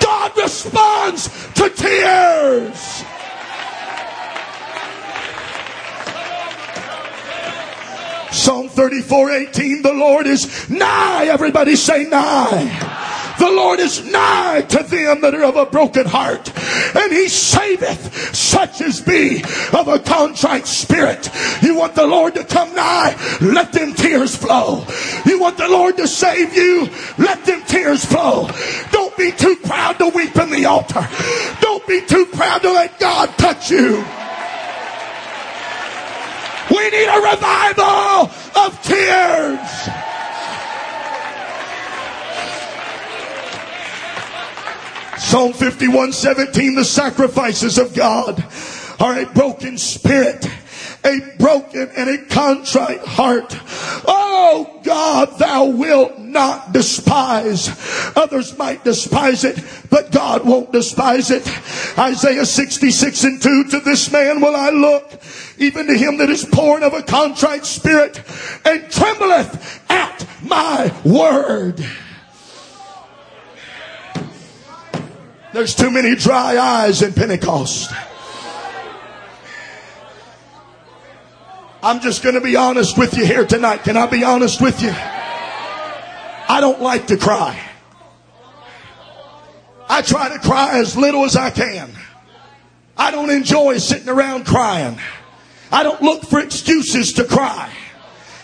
God 0.00 0.36
responds 0.36 1.28
to 1.54 1.68
tears. 1.70 3.04
Psalm 8.32 8.68
34 8.68 9.30
18, 9.30 9.82
the 9.82 9.92
Lord 9.92 10.26
is 10.26 10.68
nigh. 10.70 11.26
Everybody 11.26 11.76
say 11.76 12.04
nigh. 12.04 12.92
The 13.38 13.50
Lord 13.50 13.80
is 13.80 14.04
nigh 14.10 14.62
to 14.68 14.82
them 14.82 15.20
that 15.22 15.34
are 15.34 15.44
of 15.44 15.56
a 15.56 15.66
broken 15.66 16.06
heart, 16.06 16.52
and 16.96 17.12
he 17.12 17.28
saveth 17.28 18.34
such 18.34 18.80
as 18.80 19.00
be 19.00 19.42
of 19.72 19.88
a 19.88 19.98
contrite 19.98 20.66
spirit. 20.66 21.30
You 21.62 21.76
want 21.76 21.94
the 21.94 22.06
Lord 22.06 22.34
to 22.34 22.44
come 22.44 22.74
nigh? 22.74 23.16
Let 23.40 23.72
them 23.72 23.94
tears 23.94 24.36
flow. 24.36 24.84
You 25.26 25.40
want 25.40 25.56
the 25.56 25.68
Lord 25.68 25.96
to 25.96 26.06
save 26.06 26.54
you? 26.54 26.88
Let 27.18 27.44
them 27.44 27.62
tears 27.66 28.04
flow. 28.04 28.48
Don't 28.90 29.16
be 29.16 29.32
too 29.32 29.56
proud 29.64 29.98
to 29.98 30.08
weep 30.08 30.36
in 30.36 30.50
the 30.50 30.66
altar. 30.66 31.08
Don't 31.60 31.86
be 31.86 32.00
too 32.02 32.26
proud 32.26 32.62
to 32.62 32.72
let 32.72 32.98
God 32.98 33.28
touch 33.38 33.70
you. 33.70 34.04
We 36.70 36.90
need 36.90 37.06
a 37.06 37.20
revival 37.20 38.30
of 38.56 38.82
tears. 38.82 39.88
Psalm 45.22 45.52
51 45.54 46.12
17, 46.12 46.74
the 46.74 46.84
sacrifices 46.84 47.78
of 47.78 47.94
God 47.94 48.44
are 49.00 49.20
a 49.20 49.26
broken 49.26 49.78
spirit, 49.78 50.46
a 51.04 51.20
broken 51.38 51.88
and 51.96 52.10
a 52.10 52.18
contrite 52.26 53.00
heart. 53.00 53.56
Oh 54.06 54.80
God, 54.82 55.38
thou 55.38 55.66
wilt 55.66 56.18
not 56.18 56.72
despise. 56.72 57.70
Others 58.14 58.58
might 58.58 58.84
despise 58.84 59.44
it, 59.44 59.64
but 59.88 60.10
God 60.10 60.44
won't 60.44 60.72
despise 60.72 61.30
it. 61.30 61.48
Isaiah 61.98 62.44
66 62.44 63.24
and 63.24 63.40
2, 63.40 63.64
to 63.70 63.80
this 63.80 64.12
man 64.12 64.40
will 64.40 64.56
I 64.56 64.70
look, 64.70 65.22
even 65.56 65.86
to 65.86 65.96
him 65.96 66.18
that 66.18 66.30
is 66.30 66.44
born 66.44 66.82
of 66.82 66.92
a 66.92 67.02
contrite 67.02 67.64
spirit 67.64 68.20
and 68.66 68.90
trembleth 68.90 69.90
at 69.90 70.26
my 70.42 70.92
word. 71.04 71.82
There's 75.52 75.74
too 75.74 75.90
many 75.90 76.14
dry 76.14 76.56
eyes 76.56 77.02
in 77.02 77.12
Pentecost. 77.12 77.92
I'm 81.82 82.00
just 82.00 82.22
going 82.22 82.36
to 82.36 82.40
be 82.40 82.56
honest 82.56 82.96
with 82.96 83.16
you 83.18 83.26
here 83.26 83.44
tonight. 83.44 83.78
Can 83.84 83.96
I 83.96 84.06
be 84.06 84.24
honest 84.24 84.62
with 84.62 84.80
you? 84.80 84.92
I 84.94 86.58
don't 86.60 86.80
like 86.80 87.08
to 87.08 87.18
cry. 87.18 87.60
I 89.88 90.00
try 90.00 90.30
to 90.30 90.38
cry 90.38 90.78
as 90.78 90.96
little 90.96 91.24
as 91.24 91.36
I 91.36 91.50
can. 91.50 91.90
I 92.96 93.10
don't 93.10 93.30
enjoy 93.30 93.76
sitting 93.78 94.08
around 94.08 94.46
crying. 94.46 94.98
I 95.70 95.82
don't 95.82 96.00
look 96.00 96.24
for 96.24 96.40
excuses 96.40 97.14
to 97.14 97.24
cry. 97.24 97.70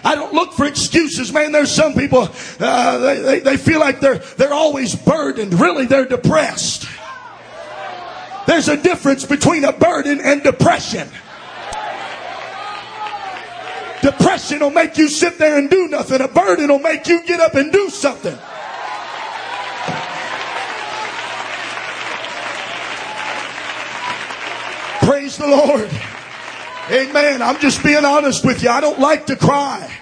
I 0.05 0.15
don't 0.15 0.35
look 0.35 0.53
for 0.53 0.67
excuses, 0.67 1.33
man. 1.33 1.53
There's 1.53 1.71
some 1.71 1.95
people, 1.95 2.29
uh, 2.61 2.99
they, 2.99 3.21
they, 3.21 3.41
they 3.41 3.57
feel 3.57 3.81
like 3.81 4.01
they're, 4.01 4.19
they're 4.19 4.53
always 4.53 4.95
burdened. 4.95 5.59
Really, 5.59 5.87
they're 5.87 6.07
depressed. 6.07 6.87
There's 8.49 8.69
a 8.69 8.79
difference 8.79 9.27
between 9.27 9.65
a 9.67 9.75
burden 9.75 10.23
and 10.23 10.43
depression. 10.43 11.07
Depression 14.01 14.61
will 14.61 14.71
make 14.71 14.97
you 14.97 15.07
sit 15.11 15.37
there 15.37 15.59
and 15.59 15.69
do 15.69 15.87
nothing. 15.89 16.23
A 16.23 16.29
burden 16.29 16.69
will 16.69 16.79
make 16.79 17.07
you 17.09 17.23
get 17.27 17.41
up 17.41 17.57
and 17.57 17.71
do 17.71 17.91
something. 17.91 18.35
Praise 25.07 25.37
the 25.37 25.47
Lord. 25.47 25.91
Amen. 26.91 27.43
I'm 27.43 27.61
just 27.61 27.85
being 27.85 28.07
honest 28.07 28.47
with 28.47 28.63
you. 28.63 28.71
I 28.71 28.81
don't 28.81 28.99
like 28.99 29.27
to 29.27 29.37
cry. 29.37 29.95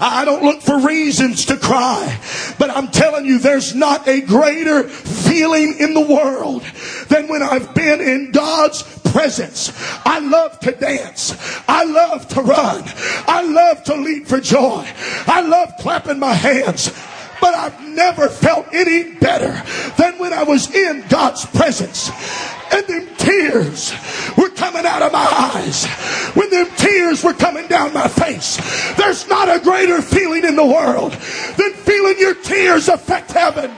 I 0.00 0.24
don't 0.24 0.42
look 0.42 0.62
for 0.62 0.78
reasons 0.78 1.44
to 1.46 1.56
cry, 1.56 2.18
but 2.58 2.70
I'm 2.70 2.88
telling 2.88 3.24
you, 3.24 3.38
there's 3.38 3.74
not 3.74 4.08
a 4.08 4.20
greater 4.20 4.84
feeling 4.84 5.76
in 5.78 5.94
the 5.94 6.00
world 6.00 6.62
than 7.08 7.28
when 7.28 7.42
I've 7.42 7.74
been 7.74 8.00
in 8.00 8.32
God's 8.32 8.82
presence. 9.12 9.72
I 10.04 10.18
love 10.18 10.58
to 10.60 10.72
dance. 10.72 11.34
I 11.68 11.84
love 11.84 12.26
to 12.28 12.42
run. 12.42 12.82
I 13.28 13.42
love 13.42 13.84
to 13.84 13.94
leap 13.94 14.26
for 14.26 14.40
joy. 14.40 14.86
I 15.26 15.40
love 15.42 15.72
clapping 15.78 16.18
my 16.18 16.34
hands. 16.34 16.92
But 17.40 17.54
I've 17.54 17.80
never 17.88 18.28
felt 18.28 18.66
any 18.72 19.14
better 19.14 19.62
than 19.96 20.18
when 20.18 20.32
I 20.32 20.42
was 20.42 20.74
in 20.74 21.04
God's 21.08 21.44
presence. 21.46 22.10
And 22.72 22.86
them 22.86 23.08
tears 23.16 23.92
were 24.36 24.50
coming 24.50 24.84
out 24.86 25.02
of 25.02 25.12
my 25.12 25.26
eyes. 25.54 25.86
When 26.34 26.50
them 26.50 26.68
tears 26.76 27.22
were 27.22 27.34
coming 27.34 27.66
down 27.68 27.92
my 27.92 28.08
face. 28.08 28.56
There's 28.96 29.28
not 29.28 29.48
a 29.48 29.60
greater 29.60 30.02
feeling 30.02 30.44
in 30.44 30.56
the 30.56 30.66
world 30.66 31.12
than 31.12 31.72
feeling 31.72 32.18
your 32.18 32.34
tears 32.34 32.88
affect 32.88 33.32
heaven. 33.32 33.70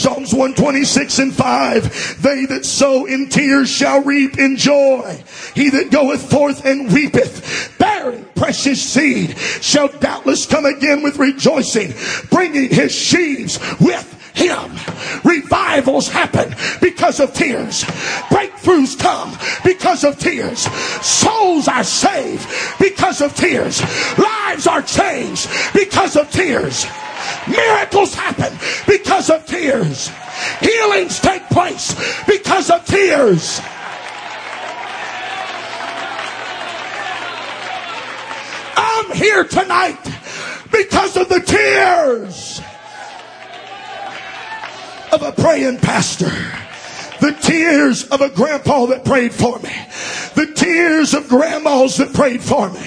Psalms 0.00 0.32
126 0.32 1.18
and 1.18 1.34
5. 1.34 2.22
They 2.22 2.46
that 2.46 2.64
sow 2.64 3.04
in 3.04 3.28
tears 3.28 3.68
shall 3.68 4.02
reap 4.02 4.38
in 4.38 4.56
joy. 4.56 5.22
He 5.54 5.68
that 5.68 5.90
goeth 5.90 6.30
forth 6.30 6.64
and 6.64 6.90
weepeth, 6.90 7.76
bearing 7.78 8.24
precious 8.34 8.82
seed, 8.82 9.36
shall 9.60 9.88
doubtless 9.88 10.46
come 10.46 10.64
again 10.64 11.02
with 11.02 11.18
rejoicing, 11.18 11.92
bringing 12.30 12.70
his 12.70 12.92
sheaves 12.92 13.58
with 13.78 14.16
him. 14.34 14.70
Revivals 15.22 16.08
happen 16.08 16.54
because 16.80 17.20
of 17.20 17.34
tears. 17.34 17.84
Breakthroughs 18.30 18.98
come 18.98 19.36
because 19.64 20.02
of 20.02 20.18
tears. 20.18 20.60
Souls 21.04 21.68
are 21.68 21.84
saved 21.84 22.48
because 22.78 23.20
of 23.20 23.34
tears. 23.36 23.82
Lives 24.18 24.66
are 24.66 24.80
changed 24.80 25.46
because 25.74 26.16
of 26.16 26.30
tears. 26.30 26.86
Miracles 27.48 28.14
happen 28.14 28.56
because 28.86 29.30
of 29.30 29.44
tears. 29.46 30.10
Healings 30.60 31.20
take 31.20 31.46
place 31.48 31.94
because 32.26 32.70
of 32.70 32.84
tears. 32.84 33.60
I'm 38.76 39.12
here 39.12 39.44
tonight 39.44 40.02
because 40.70 41.16
of 41.16 41.28
the 41.28 41.40
tears 41.40 42.60
of 45.12 45.22
a 45.22 45.32
praying 45.32 45.78
pastor. 45.78 46.30
The 47.20 47.36
tears 47.40 48.04
of 48.04 48.20
a 48.20 48.30
grandpa 48.30 48.86
that 48.86 49.04
prayed 49.04 49.32
for 49.32 49.58
me. 49.58 49.72
The 50.34 50.52
tears 50.54 51.14
of 51.14 51.28
grandmas 51.28 51.96
that 51.98 52.14
prayed 52.14 52.42
for 52.42 52.70
me. 52.70 52.80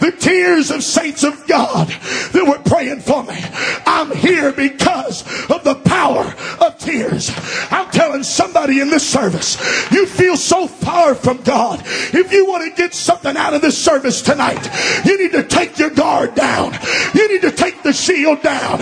The 0.00 0.12
tears 0.12 0.70
of 0.70 0.82
saints 0.82 1.24
of 1.24 1.46
God 1.46 1.88
that 1.88 2.44
were 2.46 2.58
praying 2.68 3.00
for 3.00 3.22
me. 3.22 3.38
I'm 3.86 4.14
here 4.14 4.52
because 4.52 5.22
of 5.48 5.64
the 5.64 5.76
power 5.84 6.34
of 6.60 6.78
tears. 6.78 7.30
I'm 7.70 7.90
telling 7.90 8.22
somebody 8.22 8.80
in 8.80 8.90
this 8.90 9.08
service, 9.08 9.56
you 9.90 10.06
feel 10.06 10.36
so 10.36 10.66
far 10.66 11.14
from 11.14 11.38
God. 11.42 11.82
If 11.84 12.32
you 12.32 12.46
want 12.46 12.68
to 12.68 12.76
get 12.76 12.94
something 12.94 13.36
out 13.36 13.54
of 13.54 13.62
this 13.62 13.82
service 13.82 14.22
tonight, 14.22 14.68
you 15.04 15.18
need 15.18 15.32
to 15.32 15.44
take 15.44 15.78
your 15.78 15.90
guard 15.90 16.34
down. 16.34 16.76
You 17.14 17.28
need 17.32 17.42
to 17.42 17.52
take 17.52 17.82
the 17.82 17.92
shield 17.92 18.42
down. 18.42 18.80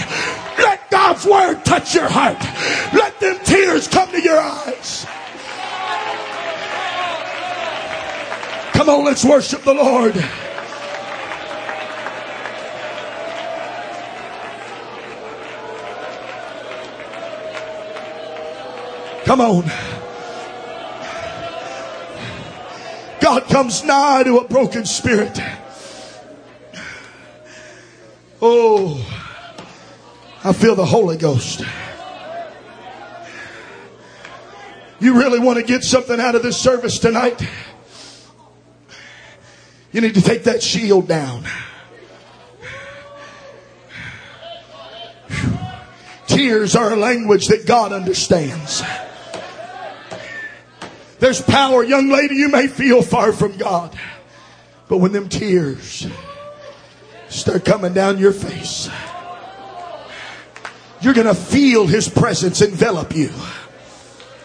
Let 0.62 0.90
God's 0.90 1.25
word 1.27 1.64
touch 1.64 1.94
your 1.94 2.09
heart. 2.09 2.38
Let 2.94 3.18
them 3.20 3.38
tears 3.44 3.88
come 3.88 4.11
to 4.11 4.20
your 4.20 4.38
eyes. 4.38 5.07
Come 8.73 8.88
on, 8.88 9.05
let's 9.05 9.25
worship 9.25 9.62
the 9.62 9.75
Lord. 9.75 10.14
Come 19.25 19.40
on. 19.42 19.64
God 23.20 23.44
comes 23.44 23.85
nigh 23.85 24.25
to 24.25 24.38
a 24.38 24.49
broken 24.49 24.85
spirit. 24.85 25.38
Oh, 28.42 28.99
I 30.42 30.55
feel 30.55 30.74
the 30.74 30.87
Holy 30.87 31.18
Ghost. 31.18 31.62
You 34.98 35.18
really 35.18 35.38
want 35.38 35.59
to 35.59 35.64
get 35.64 35.83
something 35.83 36.18
out 36.18 36.35
of 36.35 36.42
this 36.42 36.57
service 36.57 36.98
tonight? 36.98 37.42
You 39.92 40.00
need 40.00 40.14
to 40.14 40.22
take 40.22 40.44
that 40.44 40.62
shield 40.62 41.09
down. 41.09 41.44
Tears 46.26 46.74
are 46.74 46.92
a 46.92 46.96
language 46.96 47.48
that 47.48 47.66
God 47.66 47.92
understands. 47.92 48.83
There's 51.18 51.42
power, 51.42 51.85
young 51.85 52.09
lady, 52.09 52.37
you 52.37 52.48
may 52.48 52.66
feel 52.66 53.03
far 53.03 53.33
from 53.33 53.59
God. 53.59 53.94
But 54.88 54.98
when 54.98 55.12
them 55.12 55.29
tears 55.29 56.07
start 57.29 57.66
coming 57.66 57.92
down 57.92 58.18
your 58.18 58.33
face, 58.33 58.88
you're 61.01 61.15
going 61.15 61.27
to 61.27 61.35
feel 61.35 61.87
His 61.87 62.09
presence 62.09 62.61
envelop 62.61 63.15
you. 63.15 63.31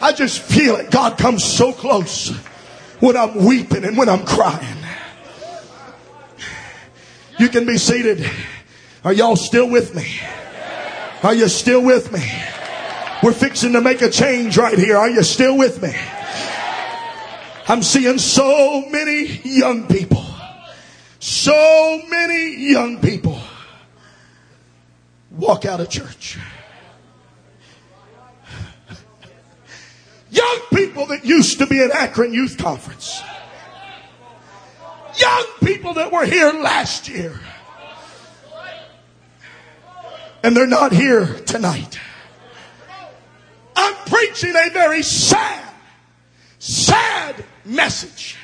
I 0.01 0.13
just 0.13 0.41
feel 0.41 0.75
it. 0.75 0.91
God 0.91 1.17
comes 1.17 1.43
so 1.43 1.73
close 1.73 2.29
when 2.99 3.17
I'm 3.17 3.45
weeping 3.45 3.83
and 3.83 3.97
when 3.97 4.09
I'm 4.09 4.25
crying. 4.25 4.77
You 7.37 7.49
can 7.49 7.65
be 7.65 7.77
seated. 7.77 8.25
Are 9.03 9.13
y'all 9.13 9.35
still 9.35 9.69
with 9.69 9.93
me? 9.95 10.19
Are 11.23 11.33
you 11.33 11.47
still 11.49 11.83
with 11.83 12.11
me? 12.11 12.23
We're 13.23 13.33
fixing 13.33 13.73
to 13.73 13.81
make 13.81 14.01
a 14.01 14.09
change 14.09 14.57
right 14.57 14.77
here. 14.77 14.97
Are 14.97 15.09
you 15.09 15.23
still 15.23 15.57
with 15.57 15.81
me? 15.81 15.93
I'm 17.67 17.81
seeing 17.81 18.19
so 18.19 18.83
many 18.89 19.41
young 19.43 19.87
people. 19.87 20.23
So 21.19 22.01
many 22.07 22.71
young 22.71 23.01
people 23.01 23.41
walk 25.37 25.65
out 25.65 25.79
of 25.79 25.89
church. 25.89 26.37
Young 30.31 30.59
people 30.73 31.05
that 31.07 31.25
used 31.25 31.59
to 31.59 31.67
be 31.67 31.81
at 31.81 31.91
Akron 31.91 32.33
Youth 32.33 32.57
Conference. 32.57 33.21
Young 35.17 35.45
people 35.63 35.93
that 35.93 36.11
were 36.11 36.25
here 36.25 36.51
last 36.51 37.07
year. 37.07 37.39
And 40.43 40.55
they're 40.55 40.67
not 40.67 40.91
here 40.91 41.25
tonight. 41.45 41.99
I'm 43.75 43.95
preaching 44.05 44.53
a 44.55 44.69
very 44.69 45.01
sad, 45.01 45.73
sad 46.59 47.43
message. 47.63 48.37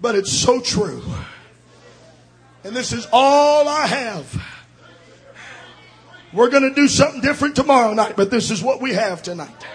But 0.00 0.14
it's 0.14 0.32
so 0.32 0.60
true. 0.60 1.02
And 2.62 2.74
this 2.76 2.92
is 2.92 3.06
all 3.12 3.68
I 3.68 3.86
have. 3.86 4.53
We're 6.34 6.50
going 6.50 6.68
to 6.68 6.74
do 6.74 6.88
something 6.88 7.20
different 7.20 7.54
tomorrow 7.54 7.94
night, 7.94 8.16
but 8.16 8.28
this 8.28 8.50
is 8.50 8.60
what 8.60 8.80
we 8.80 8.92
have 8.92 9.22
tonight. 9.22 9.66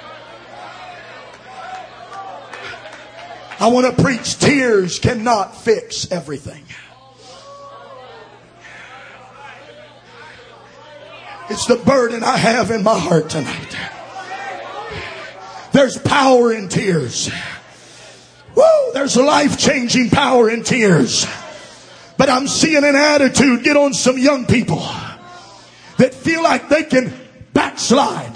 I 3.62 3.68
want 3.68 3.96
to 3.96 4.04
preach 4.04 4.38
tears 4.38 5.00
cannot 5.00 5.56
fix 5.56 6.12
everything. 6.12 6.64
It's 11.50 11.66
the 11.66 11.78
burden 11.78 12.24
I 12.24 12.38
have 12.38 12.72
in 12.72 12.84
my 12.84 12.98
heart 13.00 13.30
tonight. 13.30 13.78
There's 15.72 15.98
power 15.98 16.52
in 16.52 16.68
tears. 16.68 17.32
Woo, 18.56 18.92
there's 18.94 19.16
life 19.16 19.58
changing 19.58 20.10
power 20.10 20.50
in 20.50 20.64
tears. 20.64 21.26
But 22.18 22.30
I'm 22.30 22.48
seeing 22.48 22.84
an 22.84 22.96
attitude 22.96 23.64
get 23.64 23.78
on 23.78 23.94
some 23.94 24.18
young 24.18 24.46
people 24.46 24.86
that 26.00 26.14
feel 26.14 26.42
like 26.42 26.70
they 26.70 26.84
can 26.84 27.14
backslide. 27.54 28.36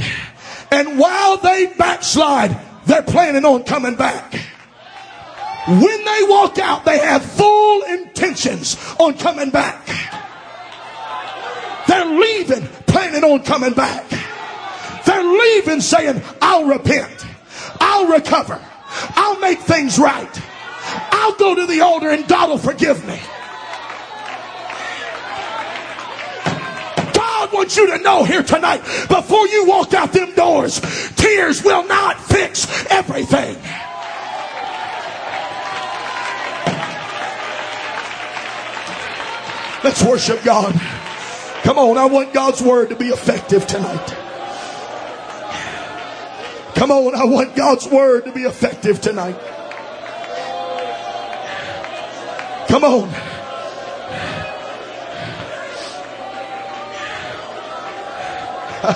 And 0.70 1.00
while 1.00 1.38
they 1.38 1.68
backslide, 1.78 2.60
they're 2.86 3.02
planning 3.04 3.46
on 3.46 3.64
coming 3.64 3.96
back. 3.96 4.34
When 5.68 5.80
they 6.06 6.20
walk 6.24 6.60
out, 6.60 6.84
they 6.84 7.00
have 7.00 7.24
full 7.24 7.84
intentions 7.84 8.78
on 9.00 9.18
coming 9.18 9.50
back. 9.50 9.88
They're 11.88 12.06
leaving 12.06 12.68
planning 12.86 13.24
on 13.24 13.44
coming 13.44 13.74
back. 13.74 14.10
They're 15.06 15.24
leaving 15.24 15.80
saying, 15.80 16.22
I'll 16.42 16.66
repent. 16.66 17.26
I'll 17.80 18.08
recover. 18.08 18.60
I'll 19.16 19.40
make 19.40 19.60
things 19.60 19.98
right. 19.98 20.42
I'll 21.12 21.36
go 21.36 21.56
to 21.56 21.66
the 21.66 21.82
altar 21.82 22.10
and 22.10 22.28
God 22.28 22.50
will 22.50 22.58
forgive 22.58 23.06
me. 23.08 23.20
God 27.54 27.58
wants 27.60 27.78
you 27.78 27.88
to 27.88 28.00
know 28.00 28.24
here 28.24 28.42
tonight, 28.42 28.82
before 29.08 29.48
you 29.48 29.66
walk 29.66 29.94
out 29.94 30.12
them 30.12 30.34
doors, 30.34 30.82
tears 31.16 31.64
will 31.64 31.88
not 31.88 32.20
fix 32.20 32.68
everything. 32.90 33.56
Let's 39.84 40.02
worship 40.04 40.44
God. 40.44 40.74
Come 41.64 41.78
on, 41.78 41.98
I 41.98 42.06
want 42.06 42.34
God's 42.34 42.62
word 42.62 42.90
to 42.90 42.96
be 42.96 43.10
effective 43.10 43.68
tonight. 43.68 44.08
Come 46.76 46.92
on, 46.92 47.16
I 47.16 47.26
want 47.26 47.56
God's 47.56 47.88
word 47.88 48.26
to 48.26 48.32
be 48.32 48.42
effective 48.42 49.00
tonight. 49.00 49.40
Come 52.68 52.84
on. 52.84 53.33
You 58.84 58.90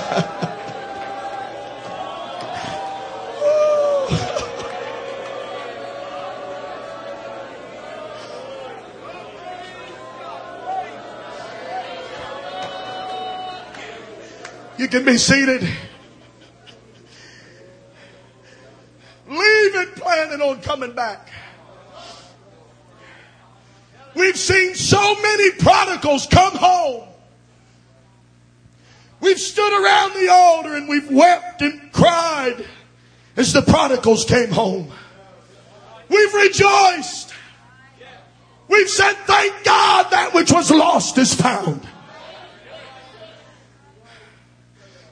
can 14.90 15.06
be 15.06 15.18
seated. 15.18 15.66
Leaving 19.28 19.88
planning 19.96 20.42
on 20.42 20.62
coming 20.62 20.92
back. 20.94 21.30
We've 24.16 24.36
seen 24.36 24.76
so 24.76 25.16
many 25.22 25.52
prodigals 25.52 26.28
come 26.28 26.58
home. 26.58 27.08
We've 29.20 29.40
stood 29.40 29.84
around 29.84 30.14
the 30.14 30.30
altar 30.32 30.76
and 30.76 30.88
we've 30.88 31.10
wept 31.10 31.62
and 31.62 31.92
cried 31.92 32.66
as 33.36 33.54
the 33.54 33.62
prodigals 33.62 34.26
came 34.26 34.50
home. 34.50 34.92
We've 36.10 36.34
rejoiced. 36.34 37.34
We've 38.68 38.90
said, 38.90 39.14
thank 39.26 39.64
God 39.64 40.12
that 40.12 40.34
which 40.34 40.52
was 40.52 40.72
lost 40.72 41.18
is 41.18 41.34
found. 41.34 41.88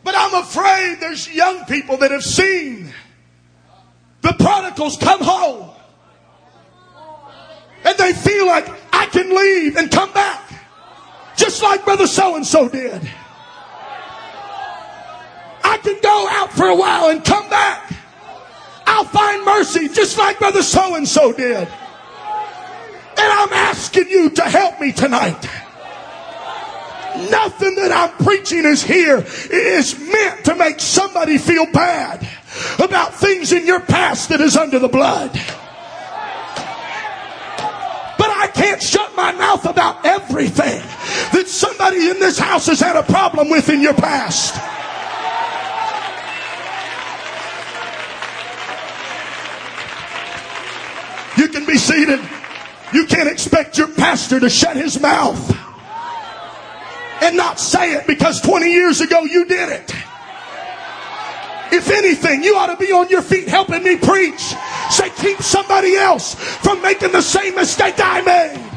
But 0.03 0.13
I'm 0.15 0.35
afraid 0.43 0.97
there's 0.99 1.33
young 1.33 1.65
people 1.65 1.97
that 1.97 2.11
have 2.11 2.23
seen 2.23 2.93
the 4.21 4.33
prodigals 4.33 4.97
come 4.97 5.21
home 5.21 5.71
and 7.83 7.97
they 7.97 8.13
feel 8.13 8.45
like 8.45 8.67
I 8.93 9.05
can 9.07 9.35
leave 9.35 9.77
and 9.77 9.91
come 9.91 10.11
back. 10.13 10.41
Just 11.35 11.61
like 11.61 11.85
brother 11.85 12.07
so 12.07 12.35
and 12.35 12.45
so 12.45 12.69
did. 12.69 13.01
I 15.75 15.77
can 15.79 15.99
go 16.01 16.27
out 16.29 16.53
for 16.53 16.67
a 16.67 16.75
while 16.75 17.09
and 17.09 17.21
come 17.21 17.49
back. 17.49 17.93
I'll 18.87 19.03
find 19.03 19.43
mercy 19.43 19.89
just 19.89 20.17
like 20.17 20.39
brother 20.39 20.63
so 20.63 20.95
and 20.95 21.05
so 21.05 21.33
did. 21.33 21.67
And 21.67 21.67
I'm 23.17 23.51
asking 23.51 24.07
you 24.09 24.29
to 24.29 24.43
help 24.43 24.79
me 24.79 24.93
tonight. 24.93 25.41
Nothing 27.29 27.75
that 27.75 27.91
I'm 27.91 28.25
preaching 28.25 28.63
is 28.63 28.83
here 28.83 29.25
is 29.51 29.99
meant 29.99 30.45
to 30.45 30.55
make 30.55 30.79
somebody 30.79 31.37
feel 31.37 31.65
bad 31.65 32.25
about 32.79 33.13
things 33.13 33.51
in 33.51 33.67
your 33.67 33.81
past 33.81 34.29
that 34.29 34.39
is 34.39 34.55
under 34.55 34.79
the 34.79 34.87
blood. 34.87 35.33
But 38.17 38.29
I 38.29 38.49
can't 38.53 38.81
shut 38.81 39.13
my 39.17 39.33
mouth 39.33 39.65
about 39.65 40.05
everything 40.05 40.79
that 41.33 41.47
somebody 41.47 42.07
in 42.07 42.21
this 42.21 42.39
house 42.39 42.67
has 42.67 42.79
had 42.79 42.95
a 42.95 43.03
problem 43.03 43.49
with 43.49 43.67
in 43.67 43.81
your 43.81 43.93
past. 43.93 44.74
Can 51.55 51.65
be 51.65 51.77
seated. 51.77 52.19
You 52.91 53.05
can't 53.05 53.29
expect 53.29 53.77
your 53.77 53.87
pastor 53.87 54.41
to 54.41 54.49
shut 54.49 54.75
his 54.75 54.99
mouth 54.99 55.39
and 57.21 57.37
not 57.37 57.61
say 57.61 57.93
it 57.93 58.05
because 58.05 58.41
20 58.41 58.69
years 58.69 58.99
ago 58.99 59.23
you 59.23 59.45
did 59.45 59.69
it. 59.69 59.89
If 61.71 61.89
anything, 61.89 62.43
you 62.43 62.57
ought 62.57 62.67
to 62.67 62.77
be 62.77 62.91
on 62.91 63.07
your 63.09 63.21
feet 63.21 63.47
helping 63.47 63.83
me 63.83 63.95
preach. 63.95 64.53
Say, 64.89 65.09
keep 65.11 65.41
somebody 65.41 65.95
else 65.95 66.35
from 66.35 66.81
making 66.81 67.13
the 67.13 67.21
same 67.21 67.55
mistake 67.55 67.95
I 67.99 68.21
made. 68.21 68.74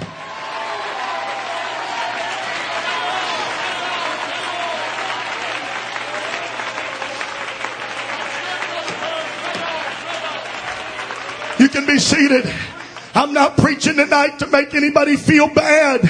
Can 11.79 11.87
be 11.87 11.99
seated. 12.01 12.53
I'm 13.14 13.33
not 13.33 13.57
preaching 13.57 13.97
tonight 13.97 14.41
to 14.41 14.49
make 14.49 14.75
anybody 14.75 15.17
feel 15.17 15.49
bad. 15.49 16.01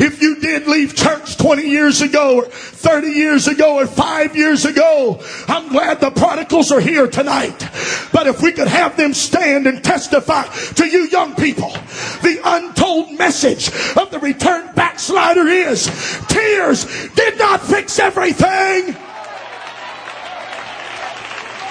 If 0.00 0.22
you 0.22 0.40
did 0.40 0.66
leave 0.66 0.94
church 0.94 1.36
20 1.36 1.62
years 1.68 2.00
ago 2.00 2.36
or 2.36 2.44
30 2.46 3.08
years 3.08 3.46
ago 3.46 3.76
or 3.76 3.86
five 3.86 4.34
years 4.34 4.64
ago, 4.64 5.22
I'm 5.46 5.68
glad 5.68 6.00
the 6.00 6.10
prodigals 6.10 6.72
are 6.72 6.80
here 6.80 7.06
tonight. 7.06 7.58
But 8.12 8.26
if 8.26 8.40
we 8.42 8.52
could 8.52 8.68
have 8.68 8.96
them 8.96 9.12
stand 9.12 9.66
and 9.66 9.84
testify 9.84 10.44
to 10.76 10.86
you 10.86 11.08
young 11.08 11.34
people, 11.34 11.70
the 12.22 12.40
untold 12.42 13.18
message 13.18 13.68
of 13.96 14.10
the 14.10 14.18
returned 14.20 14.74
backslider 14.74 15.46
is 15.46 15.86
tears 16.28 16.86
did 17.14 17.38
not 17.38 17.60
fix 17.60 17.98
everything. 17.98 18.96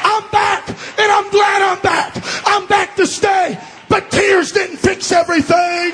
I'm 0.08 0.32
back 0.32 0.70
and 0.70 1.12
I'm 1.12 1.30
glad 1.32 1.62
I'm 1.62 1.82
back. 1.82 2.16
I'm 2.46 2.66
back 2.68 2.96
to 2.96 3.06
stay. 3.06 3.60
But 3.90 4.10
tears 4.10 4.54
didn't 4.54 4.78
fix 4.78 5.12
everything. 5.12 5.92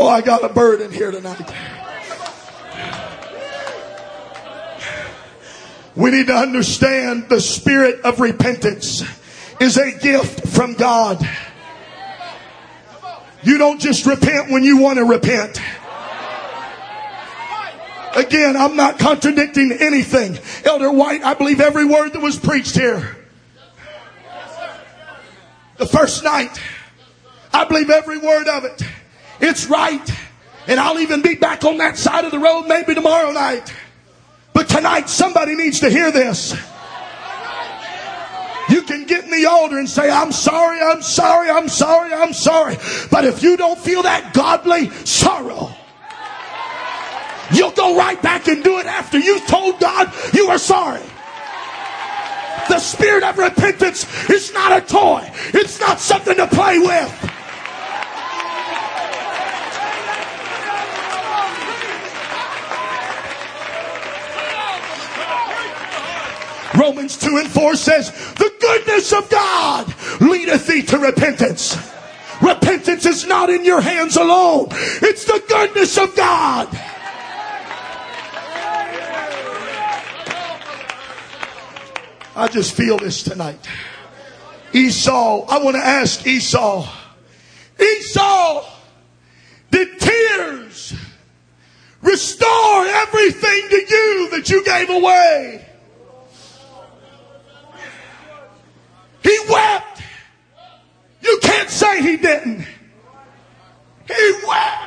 Oh, 0.00 0.08
I 0.08 0.20
got 0.20 0.44
a 0.44 0.48
burden 0.48 0.90
here 0.92 1.10
tonight. 1.10 1.52
We 5.96 6.12
need 6.12 6.28
to 6.28 6.34
understand 6.34 7.28
the 7.28 7.40
spirit 7.40 8.00
of 8.02 8.20
repentance 8.20 9.02
is 9.60 9.76
a 9.76 9.90
gift 9.98 10.46
from 10.48 10.74
God. 10.74 11.18
You 13.48 13.56
don't 13.56 13.80
just 13.80 14.04
repent 14.04 14.50
when 14.50 14.62
you 14.62 14.76
want 14.76 14.98
to 14.98 15.06
repent. 15.06 15.58
Again, 18.14 18.58
I'm 18.58 18.76
not 18.76 18.98
contradicting 18.98 19.72
anything. 19.72 20.38
Elder 20.66 20.92
White, 20.92 21.24
I 21.24 21.32
believe 21.32 21.58
every 21.58 21.86
word 21.86 22.12
that 22.12 22.20
was 22.20 22.38
preached 22.38 22.74
here. 22.74 23.16
The 25.78 25.86
first 25.86 26.22
night, 26.24 26.60
I 27.50 27.64
believe 27.64 27.88
every 27.88 28.18
word 28.18 28.48
of 28.48 28.64
it. 28.66 28.82
It's 29.40 29.64
right. 29.64 30.10
And 30.66 30.78
I'll 30.78 30.98
even 30.98 31.22
be 31.22 31.34
back 31.34 31.64
on 31.64 31.78
that 31.78 31.96
side 31.96 32.26
of 32.26 32.32
the 32.32 32.38
road 32.38 32.66
maybe 32.68 32.94
tomorrow 32.94 33.32
night. 33.32 33.74
But 34.52 34.68
tonight, 34.68 35.08
somebody 35.08 35.54
needs 35.54 35.80
to 35.80 35.88
hear 35.88 36.12
this. 36.12 36.54
You 38.68 38.82
can 38.82 39.04
get 39.04 39.24
in 39.24 39.30
the 39.30 39.46
altar 39.46 39.78
and 39.78 39.88
say, 39.88 40.10
I'm 40.10 40.32
sorry, 40.32 40.80
I'm 40.80 41.02
sorry, 41.02 41.50
I'm 41.50 41.68
sorry, 41.68 42.12
I'm 42.12 42.32
sorry. 42.32 42.76
But 43.10 43.24
if 43.24 43.42
you 43.42 43.56
don't 43.56 43.78
feel 43.78 44.02
that 44.02 44.34
godly 44.34 44.90
sorrow, 45.04 45.74
You'll 47.52 47.70
go 47.70 47.96
right 47.96 48.20
back 48.20 48.48
and 48.48 48.62
do 48.62 48.78
it 48.78 48.86
after 48.86 49.18
you 49.18 49.40
told 49.46 49.80
God 49.80 50.12
you 50.34 50.48
are 50.48 50.58
sorry. 50.58 51.02
The 52.68 52.78
spirit 52.78 53.22
of 53.22 53.38
repentance 53.38 54.04
is 54.28 54.52
not 54.52 54.82
a 54.82 54.84
toy. 54.84 55.30
It's 55.54 55.80
not 55.80 56.00
something 56.00 56.36
to 56.36 56.46
play 56.46 56.78
with. 56.78 57.32
Romans 66.78 67.16
2 67.18 67.38
and 67.38 67.48
4 67.48 67.74
says, 67.74 68.10
The 68.34 68.52
goodness 68.60 69.12
of 69.12 69.28
God 69.28 69.92
leadeth 70.20 70.66
thee 70.66 70.82
to 70.82 70.98
repentance. 70.98 71.76
Repentance 72.40 73.04
is 73.04 73.26
not 73.26 73.50
in 73.50 73.64
your 73.64 73.80
hands 73.80 74.16
alone. 74.16 74.68
It's 74.70 75.24
the 75.24 75.42
goodness 75.48 75.98
of 75.98 76.14
God. 76.14 76.68
I 82.36 82.46
just 82.46 82.76
feel 82.76 82.96
this 82.96 83.24
tonight. 83.24 83.58
Esau, 84.72 85.46
I 85.48 85.58
want 85.58 85.74
to 85.76 85.84
ask 85.84 86.24
Esau, 86.24 86.88
Esau, 87.80 88.64
did 89.72 89.98
tears 89.98 90.94
restore 92.00 92.86
everything 92.86 93.68
to 93.70 93.76
you 93.76 94.28
that 94.30 94.48
you 94.48 94.64
gave 94.64 94.90
away? 94.90 95.67
He 99.22 99.38
wept. 99.48 100.02
You 101.20 101.38
can't 101.42 101.70
say 101.70 102.02
he 102.02 102.16
didn't. 102.16 102.66
He 104.06 104.32
wept. 104.46 104.84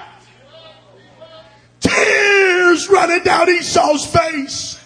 Tears 1.82 2.90
running 2.90 3.24
down 3.24 3.50
Esau's 3.50 4.06
face. 4.06 4.84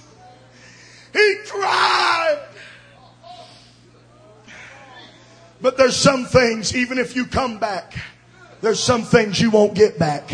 He 1.14 1.36
cried. 1.46 2.42
But 5.62 5.78
there's 5.78 5.96
some 5.96 6.26
things, 6.26 6.76
even 6.76 6.98
if 6.98 7.16
you 7.16 7.26
come 7.26 7.58
back, 7.58 7.96
there's 8.62 8.80
some 8.80 9.04
things 9.04 9.40
you 9.40 9.50
won't 9.50 9.74
get 9.74 9.98
back. 9.98 10.32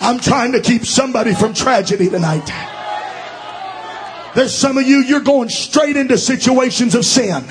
I'm 0.00 0.20
trying 0.20 0.52
to 0.52 0.60
keep 0.60 0.84
somebody 0.84 1.34
from 1.34 1.54
tragedy 1.54 2.08
tonight. 2.08 2.75
There's 4.36 4.54
some 4.54 4.76
of 4.76 4.86
you, 4.86 4.98
you're 4.98 5.20
going 5.20 5.48
straight 5.48 5.96
into 5.96 6.18
situations 6.18 6.94
of 6.94 7.06
sin, 7.06 7.42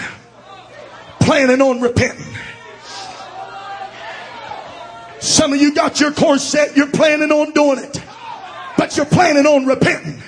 planning 1.20 1.60
on 1.60 1.82
repenting. 1.82 2.32
Some 5.20 5.52
of 5.52 5.60
you 5.60 5.74
got 5.74 6.00
your 6.00 6.12
course 6.12 6.44
set, 6.44 6.78
you're 6.78 6.92
planning 6.92 7.32
on 7.32 7.54
doing 7.54 7.80
it, 7.80 8.00
but 8.78 8.96
you're 8.96 9.08
planning 9.08 9.48
on 9.48 9.66
repenting. 9.66 10.22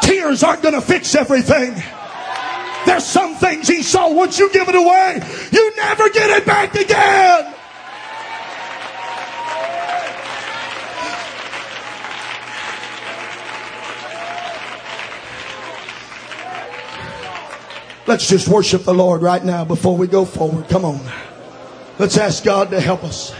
Tears 0.00 0.42
aren't 0.42 0.62
going 0.62 0.74
to 0.74 0.80
fix 0.80 1.14
everything. 1.14 1.74
There's 2.86 3.04
some 3.04 3.34
things 3.34 3.70
Esau, 3.70 4.14
once 4.14 4.38
you 4.38 4.50
give 4.50 4.66
it 4.70 4.74
away, 4.74 5.20
you 5.52 5.76
never 5.76 6.08
get 6.08 6.30
it 6.30 6.46
back 6.46 6.74
again. 6.74 7.53
Let's 18.06 18.28
just 18.28 18.48
worship 18.48 18.84
the 18.84 18.92
Lord 18.92 19.22
right 19.22 19.42
now 19.42 19.64
before 19.64 19.96
we 19.96 20.06
go 20.06 20.24
forward. 20.24 20.68
Come 20.68 20.84
on. 20.84 21.00
Let's 21.98 22.18
ask 22.18 22.44
God 22.44 22.70
to 22.70 22.80
help 22.80 23.02
us. 23.02 23.34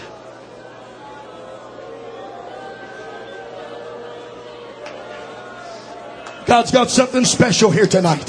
God's 6.46 6.70
got 6.70 6.90
something 6.90 7.24
special 7.24 7.70
here 7.70 7.87
tonight. 7.87 8.29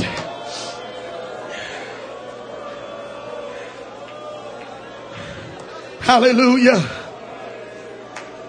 Hallelujah. 6.00 6.80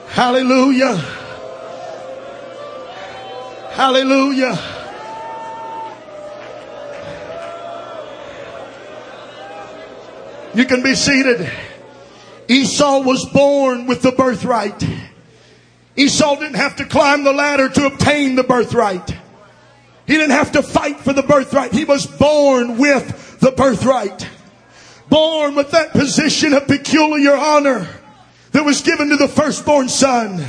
Hallelujah. 0.09 0.97
Hallelujah. 3.73 4.76
You 10.57 10.65
can 10.65 10.83
be 10.83 10.95
seated. 10.95 11.53
Esau 12.49 13.01
was 13.03 13.27
born 13.27 13.87
with 13.87 14.01
the 14.01 14.13
birthright. 14.13 14.83
Esau 15.97 16.37
didn't 16.37 16.57
have 16.57 16.77
to 16.77 16.87
climb 16.87 17.25
the 17.25 17.33
ladder 17.35 17.69
to 17.69 17.85
obtain 17.85 18.37
the 18.37 18.43
birthright. 18.43 19.07
He 20.07 20.15
didn't 20.15 20.31
have 20.31 20.53
to 20.53 20.63
fight 20.63 20.99
for 21.01 21.13
the 21.13 21.23
birthright. 21.23 21.75
He 21.75 21.85
was 21.85 22.07
born 22.07 22.79
with 22.79 23.39
the 23.39 23.53
birthright. 23.53 24.27
Born 25.11 25.57
with 25.57 25.73
that 25.73 25.91
position 25.91 26.55
of 26.55 26.67
peculiar 26.67 27.37
honor 27.37 27.87
that 28.53 28.65
was 28.65 28.81
given 28.81 29.11
to 29.11 29.17
the 29.17 29.29
firstborn 29.29 29.91
son. 29.91 30.43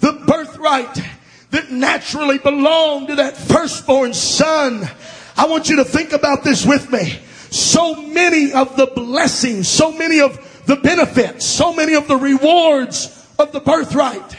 The 0.00 0.24
birthright 0.26 1.02
that 1.50 1.70
naturally 1.70 2.38
belonged 2.38 3.08
to 3.08 3.16
that 3.16 3.36
firstborn 3.36 4.14
son. 4.14 4.88
I 5.36 5.44
want 5.48 5.68
you 5.68 5.76
to 5.76 5.84
think 5.84 6.12
about 6.12 6.44
this 6.44 6.64
with 6.64 6.90
me 6.90 7.18
so 7.54 8.02
many 8.02 8.52
of 8.52 8.76
the 8.76 8.86
blessings, 8.86 9.68
so 9.68 9.92
many 9.92 10.20
of 10.20 10.62
the 10.66 10.76
benefits, 10.76 11.46
so 11.46 11.72
many 11.72 11.94
of 11.94 12.08
the 12.08 12.16
rewards 12.16 13.28
of 13.38 13.52
the 13.52 13.60
birthright 13.60 14.36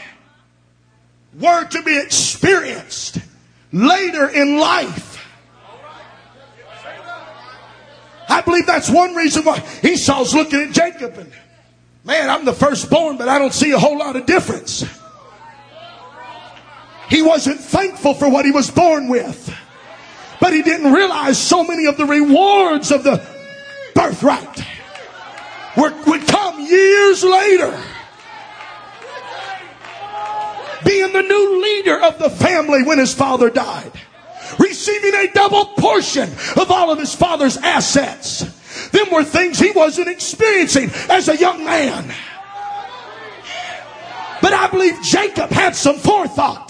were 1.40 1.66
to 1.66 1.82
be 1.84 1.98
experienced 1.98 3.20
later 3.72 4.28
in 4.28 4.58
life. 4.58 5.14
I 8.28 8.42
believe 8.42 8.66
that's 8.66 8.90
one 8.90 9.16
reason 9.16 9.44
why 9.44 9.64
Esau's 9.84 10.34
looking 10.34 10.62
at 10.62 10.72
Jacob 10.72 11.18
and, 11.18 11.32
man, 12.04 12.30
I'm 12.30 12.44
the 12.44 12.54
firstborn, 12.54 13.18
but 13.18 13.30
I 13.30 13.40
don't 13.40 13.54
see 13.54 13.72
a 13.72 13.80
whole 13.80 13.98
lot 13.98 14.16
of 14.16 14.26
difference. 14.26 14.84
He 17.10 17.22
wasn't 17.22 17.60
thankful 17.60 18.14
for 18.16 18.30
what 18.30 18.46
he 18.46 18.52
was 18.52 18.72
born 18.72 19.08
with. 19.08 19.56
But 20.40 20.54
he 20.54 20.62
didn't 20.62 20.92
realize 20.92 21.42
so 21.42 21.64
many 21.64 21.86
of 21.86 21.98
the 21.98 22.06
rewards 22.06 22.92
of 22.92 23.04
the 23.04 23.26
birthright 23.94 24.64
were, 25.78 25.94
would 26.06 26.28
come 26.28 26.60
years 26.60 27.24
later. 27.24 27.82
Being 30.86 31.14
the 31.14 31.22
new 31.22 31.62
leader 31.62 32.02
of 32.02 32.20
the 32.20 32.30
family 32.30 32.84
when 32.84 33.00
his 33.00 33.14
father 33.14 33.50
died. 33.50 33.92
Receiving 34.60 35.16
a 35.16 35.32
double 35.34 35.66
portion 35.78 36.30
of 36.58 36.70
all 36.70 36.92
of 36.92 37.00
his 37.00 37.16
father's 37.16 37.58
assets. 37.58 38.46
Them 38.92 39.08
were 39.12 39.24
things 39.24 39.58
he 39.58 39.72
wasn't 39.72 40.10
experiencing 40.10 40.92
as 41.10 41.28
a 41.28 41.38
young 41.38 41.64
man. 41.64 42.14
But 44.42 44.54
I 44.54 44.68
believe 44.70 45.02
Jacob 45.02 45.50
had 45.50 45.76
some 45.76 45.98
forethought. 45.98 46.65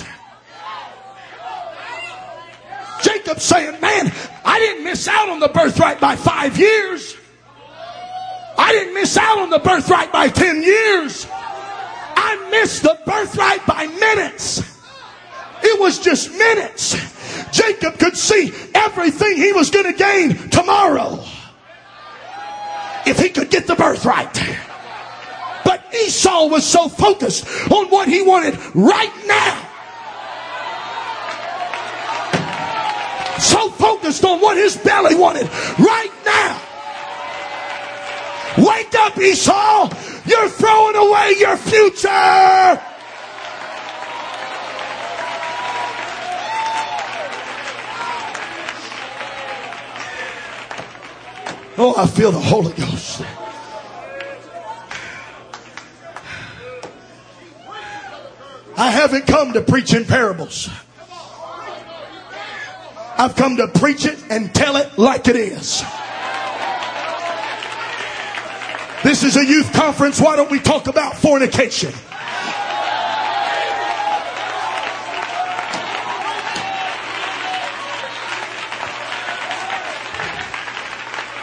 Jacob 3.05 3.39
saying, 3.39 3.79
Man, 3.81 4.11
I 4.43 4.57
didn't 4.57 4.83
miss 4.83 5.07
out 5.07 5.29
on 5.29 5.39
the 5.39 5.47
birthright 5.47 6.01
by 6.01 6.15
five 6.15 6.57
years. 6.57 7.15
I 8.57 8.71
didn't 8.71 8.95
miss 8.95 9.15
out 9.15 9.37
on 9.37 9.51
the 9.51 9.59
birthright 9.59 10.11
by 10.11 10.29
10 10.29 10.63
years. 10.63 11.27
I 11.29 12.49
missed 12.49 12.81
the 12.81 12.97
birthright 13.05 13.63
by 13.67 13.85
minutes. 13.85 14.59
It 15.61 15.79
was 15.79 15.99
just 15.99 16.31
minutes. 16.31 16.95
Jacob 17.51 17.99
could 17.99 18.17
see 18.17 18.51
everything 18.73 19.37
he 19.37 19.53
was 19.53 19.69
going 19.69 19.85
to 19.85 19.93
gain 19.93 20.49
tomorrow 20.49 21.23
if 23.05 23.19
he 23.19 23.29
could 23.29 23.51
get 23.51 23.67
the 23.67 23.75
birthright. 23.75 24.33
But 25.63 25.93
Esau 25.93 26.47
was 26.47 26.65
so 26.65 26.89
focused 26.89 27.45
on 27.71 27.87
what 27.89 28.07
he 28.07 28.23
wanted 28.23 28.57
right 28.73 29.13
now 29.27 29.64
so 33.45 33.69
focused 33.69 34.25
on 34.25 34.41
what 34.41 34.57
his 34.57 34.75
belly 34.77 35.15
wanted 35.15 35.47
right 35.79 36.11
now. 36.25 36.61
Wake 38.57 38.95
up, 38.95 39.17
Esau. 39.17 39.89
You're 40.25 40.49
throwing 40.49 40.95
away 40.95 41.35
your 41.37 41.57
future. 41.57 42.81
Oh, 51.77 51.93
I 51.97 52.07
feel 52.07 52.31
the 52.31 52.39
Holy 52.39 52.71
Ghost. 52.73 53.21
I 58.77 58.89
haven't 58.91 59.27
come 59.27 59.53
to 59.53 59.61
preach 59.61 59.93
in 59.93 60.05
parables. 60.05 60.69
I've 63.17 63.35
come 63.35 63.57
to 63.57 63.67
preach 63.67 64.05
it 64.05 64.19
and 64.29 64.53
tell 64.53 64.75
it 64.75 64.97
like 64.97 65.27
it 65.27 65.37
is. 65.37 65.83
This 69.03 69.23
is 69.23 69.37
a 69.37 69.45
youth 69.45 69.71
conference. 69.71 70.19
Why 70.19 70.35
don't 70.35 70.51
we 70.51 70.59
talk 70.59 70.87
about 70.87 71.15
fornication? 71.17 71.93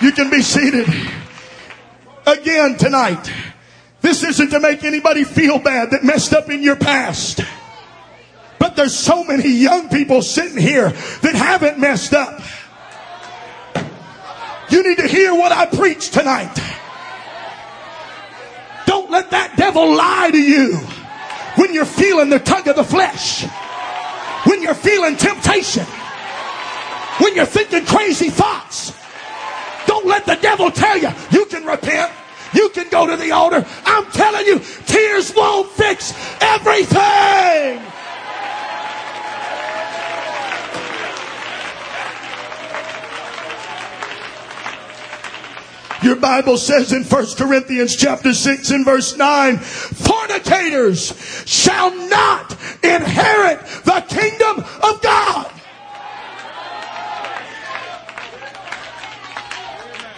You 0.02 0.10
can 0.10 0.30
be 0.30 0.42
seated 0.42 0.88
again 2.26 2.76
tonight. 2.76 3.30
This 4.00 4.24
isn't 4.24 4.50
to 4.50 4.58
make 4.58 4.82
anybody 4.82 5.22
feel 5.22 5.60
bad 5.60 5.92
that 5.92 6.02
messed 6.02 6.32
up 6.32 6.50
in 6.50 6.62
your 6.62 6.74
past 6.74 7.41
there's 8.82 8.98
so 8.98 9.22
many 9.22 9.48
young 9.48 9.88
people 9.88 10.22
sitting 10.22 10.58
here 10.58 10.88
that 10.88 11.36
haven't 11.36 11.78
messed 11.78 12.12
up. 12.14 12.42
You 14.70 14.82
need 14.82 14.98
to 14.98 15.06
hear 15.06 15.32
what 15.32 15.52
I 15.52 15.66
preach 15.66 16.10
tonight. 16.10 16.52
Don't 18.84 19.08
let 19.08 19.30
that 19.30 19.56
devil 19.56 19.94
lie 19.94 20.30
to 20.32 20.42
you 20.42 20.78
when 21.54 21.72
you're 21.72 21.84
feeling 21.84 22.28
the 22.28 22.40
tug 22.40 22.66
of 22.66 22.74
the 22.74 22.82
flesh, 22.82 23.44
when 24.46 24.62
you're 24.62 24.74
feeling 24.74 25.16
temptation, 25.16 25.84
when 27.18 27.36
you're 27.36 27.46
thinking 27.46 27.86
crazy 27.86 28.30
thoughts. 28.30 28.92
Don't 29.86 30.06
let 30.06 30.26
the 30.26 30.34
devil 30.42 30.72
tell 30.72 30.98
you 30.98 31.10
you 31.30 31.46
can 31.46 31.64
repent. 31.64 32.10
You 32.52 32.68
can 32.70 32.88
go 32.88 33.06
to 33.06 33.16
the 33.16 33.30
altar. 33.30 33.64
I'm 33.86 34.10
telling 34.10 34.44
you, 34.44 34.58
tears 34.86 35.32
won't 35.36 35.70
fix 35.70 36.12
everything. 36.40 37.91
Your 46.02 46.16
Bible 46.16 46.56
says 46.56 46.92
in 46.92 47.04
1 47.04 47.26
Corinthians 47.36 47.94
chapter 47.94 48.34
6 48.34 48.70
and 48.70 48.84
verse 48.84 49.16
9, 49.16 49.58
fornicators 49.58 51.12
shall 51.46 51.94
not 52.08 52.52
inherit 52.82 53.60
the 53.84 54.04
kingdom 54.08 54.64
of 54.82 55.00
God. 55.00 55.52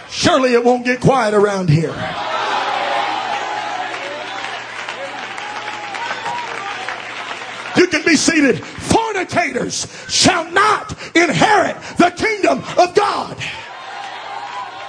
Surely 0.09 0.53
it 0.53 0.63
won't 0.63 0.85
get 0.85 1.01
quiet 1.01 1.35
around 1.35 1.69
here. 1.69 1.93
You 7.77 7.87
can 7.87 8.03
be 8.05 8.15
seated. 8.15 8.63
Fornicators 8.63 9.85
shall 10.09 10.49
not 10.51 10.91
inherit 11.15 11.75
the 11.97 12.11
kingdom 12.11 12.63
of 12.77 12.95
God. 12.95 13.37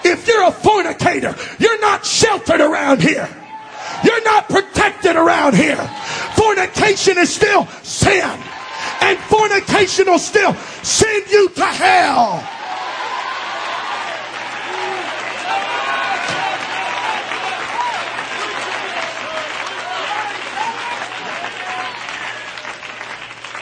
If 0.05 0.29
you're 0.29 0.47
a 0.47 0.53
you're 1.23 1.81
not 1.81 2.05
sheltered 2.05 2.61
around 2.61 3.03
here. 3.03 3.29
You're 4.05 4.25
not 4.25 4.49
protected 4.49 5.17
around 5.17 5.55
here. 5.55 5.77
Fornication 6.37 7.19
is 7.19 7.35
still 7.35 7.67
sin. 7.83 8.39
And 9.01 9.19
fornication 9.19 10.07
will 10.07 10.19
still 10.19 10.55
send 10.83 11.31
you 11.31 11.49
to 11.51 11.65
hell. 11.65 12.53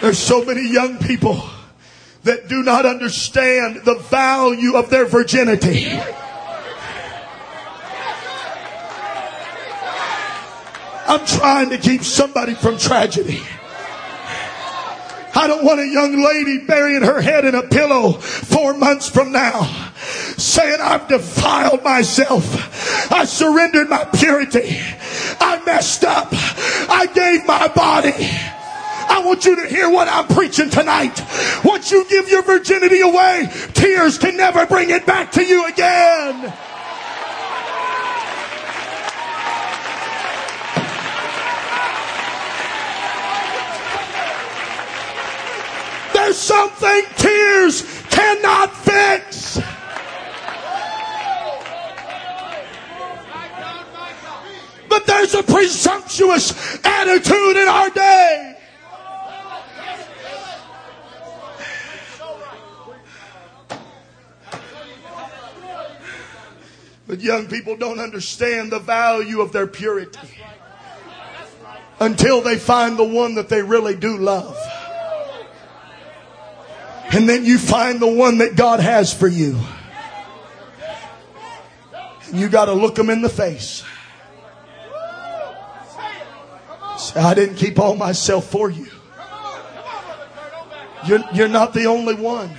There's 0.00 0.18
so 0.18 0.44
many 0.44 0.68
young 0.68 0.98
people 0.98 1.42
that 2.24 2.48
do 2.48 2.62
not 2.62 2.84
understand 2.84 3.84
the 3.84 3.94
value 3.94 4.76
of 4.76 4.90
their 4.90 5.06
virginity. 5.06 5.98
I'm 11.06 11.24
trying 11.26 11.70
to 11.70 11.78
keep 11.78 12.02
somebody 12.02 12.54
from 12.54 12.78
tragedy. 12.78 13.42
I 15.36 15.46
don't 15.48 15.64
want 15.64 15.80
a 15.80 15.86
young 15.86 16.22
lady 16.22 16.64
burying 16.64 17.02
her 17.02 17.20
head 17.20 17.44
in 17.44 17.54
a 17.54 17.62
pillow 17.62 18.12
four 18.12 18.72
months 18.72 19.08
from 19.08 19.32
now 19.32 19.62
saying, 20.36 20.78
I've 20.80 21.08
defiled 21.08 21.82
myself. 21.82 23.10
I 23.10 23.24
surrendered 23.24 23.88
my 23.88 24.04
purity. 24.04 24.78
I 25.40 25.62
messed 25.66 26.04
up. 26.04 26.28
I 26.32 27.06
gave 27.12 27.46
my 27.46 27.68
body. 27.68 28.12
I 28.16 29.22
want 29.24 29.44
you 29.44 29.56
to 29.56 29.68
hear 29.68 29.90
what 29.90 30.08
I'm 30.08 30.26
preaching 30.28 30.70
tonight. 30.70 31.20
Once 31.64 31.90
you 31.90 32.06
give 32.08 32.28
your 32.28 32.42
virginity 32.42 33.00
away, 33.00 33.48
tears 33.74 34.18
can 34.18 34.36
never 34.36 34.66
bring 34.66 34.90
it 34.90 35.06
back 35.06 35.32
to 35.32 35.44
you 35.44 35.66
again. 35.66 36.52
There's 46.34 46.42
something 46.42 47.02
tears 47.14 47.82
cannot 48.10 48.74
fix. 48.74 49.60
But 54.88 55.06
there's 55.06 55.34
a 55.34 55.44
presumptuous 55.44 56.84
attitude 56.84 57.56
in 57.56 57.68
our 57.68 57.88
day. 57.90 58.56
But 67.06 67.20
young 67.20 67.46
people 67.46 67.76
don't 67.76 68.00
understand 68.00 68.72
the 68.72 68.80
value 68.80 69.40
of 69.40 69.52
their 69.52 69.68
purity 69.68 70.18
until 72.00 72.40
they 72.40 72.58
find 72.58 72.96
the 72.96 73.04
one 73.04 73.36
that 73.36 73.48
they 73.48 73.62
really 73.62 73.94
do 73.94 74.16
love. 74.16 74.58
And 77.14 77.28
then 77.28 77.44
you 77.44 77.58
find 77.58 78.00
the 78.00 78.08
one 78.08 78.38
that 78.38 78.56
God 78.56 78.80
has 78.80 79.14
for 79.14 79.28
you. 79.28 79.56
And 82.26 82.40
you 82.40 82.48
got 82.48 82.64
to 82.64 82.72
look 82.72 82.96
them 82.96 83.08
in 83.08 83.22
the 83.22 83.28
face. 83.28 83.84
Say, 86.98 87.20
I 87.20 87.34
didn't 87.34 87.54
keep 87.54 87.78
all 87.78 87.94
myself 87.94 88.46
for 88.46 88.68
you. 88.68 88.88
You're, 91.06 91.22
you're 91.32 91.48
not 91.48 91.72
the 91.72 91.84
only 91.84 92.14
one. 92.14 92.50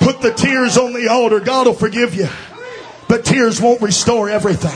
Put 0.00 0.20
the 0.20 0.34
tears 0.34 0.76
on 0.76 0.92
the 0.92 1.08
altar. 1.08 1.40
God 1.40 1.66
will 1.66 1.74
forgive 1.74 2.14
you. 2.14 2.28
But 3.08 3.24
tears 3.24 3.58
won't 3.58 3.80
restore 3.80 4.28
everything. 4.28 4.70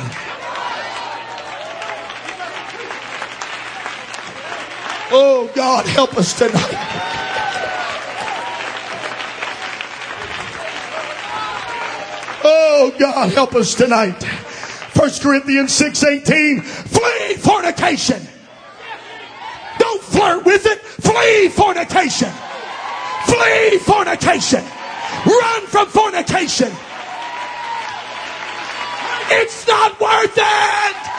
Oh, 5.12 5.45
God, 5.56 5.86
help 5.86 6.18
us 6.18 6.34
tonight. 6.34 6.52
Oh, 12.44 12.94
God, 12.98 13.32
help 13.32 13.54
us 13.54 13.74
tonight. 13.74 14.22
1 14.22 15.10
Corinthians 15.22 15.72
6 15.72 16.04
18. 16.04 16.60
Flee 16.60 17.36
fornication. 17.36 18.20
Don't 19.78 20.02
flirt 20.02 20.44
with 20.44 20.66
it. 20.66 20.78
Flee 20.80 21.48
fornication. 21.48 22.30
Flee 23.24 23.78
fornication. 23.78 24.62
Run 25.24 25.62
from 25.68 25.86
fornication. 25.88 26.70
It's 29.30 29.66
not 29.66 29.98
worth 29.98 30.36
it. 30.36 31.15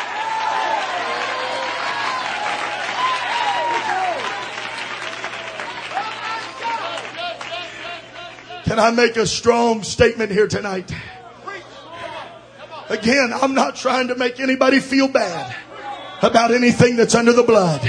Can 8.78 8.86
I 8.86 8.92
make 8.92 9.18
a 9.18 9.26
strong 9.26 9.82
statement 9.82 10.32
here 10.32 10.48
tonight? 10.48 10.94
Again, 12.90 13.32
I'm 13.34 13.56
not 13.56 13.76
trying 13.76 14.10
to 14.10 14.16
make 14.16 14.40
anybody 14.40 14.80
feel 14.80 15.08
bad 15.08 15.56
about 16.22 16.52
anything 16.52 16.96
that's 16.96 17.16
under 17.16 17.34
the 17.34 17.42
blood. 17.42 17.82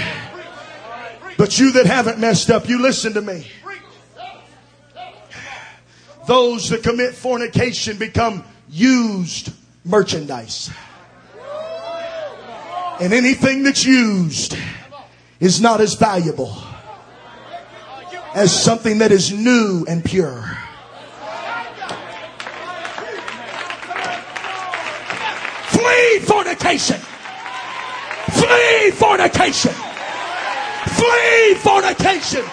But 1.36 1.58
you 1.58 1.72
that 1.72 1.84
haven't 1.84 2.18
messed 2.18 2.48
up, 2.48 2.70
you 2.70 2.80
listen 2.80 3.12
to 3.12 3.20
me. 3.20 3.46
Those 6.26 6.70
that 6.70 6.82
commit 6.82 7.12
fornication 7.12 7.98
become 7.98 8.42
used 8.70 9.52
merchandise. 9.84 10.70
And 12.98 13.12
anything 13.12 13.62
that's 13.62 13.84
used 13.84 14.56
is 15.38 15.60
not 15.60 15.82
as 15.82 15.96
valuable 15.96 16.56
as 18.32 18.58
something 18.58 19.00
that 19.00 19.12
is 19.12 19.30
new 19.30 19.84
and 19.86 20.02
pure. 20.02 20.56
Flee 25.78 26.18
fornication. 26.26 26.96
Flee 28.32 28.90
fornication. 28.90 29.70
Flee 29.70 31.54
fornication. 31.54 32.44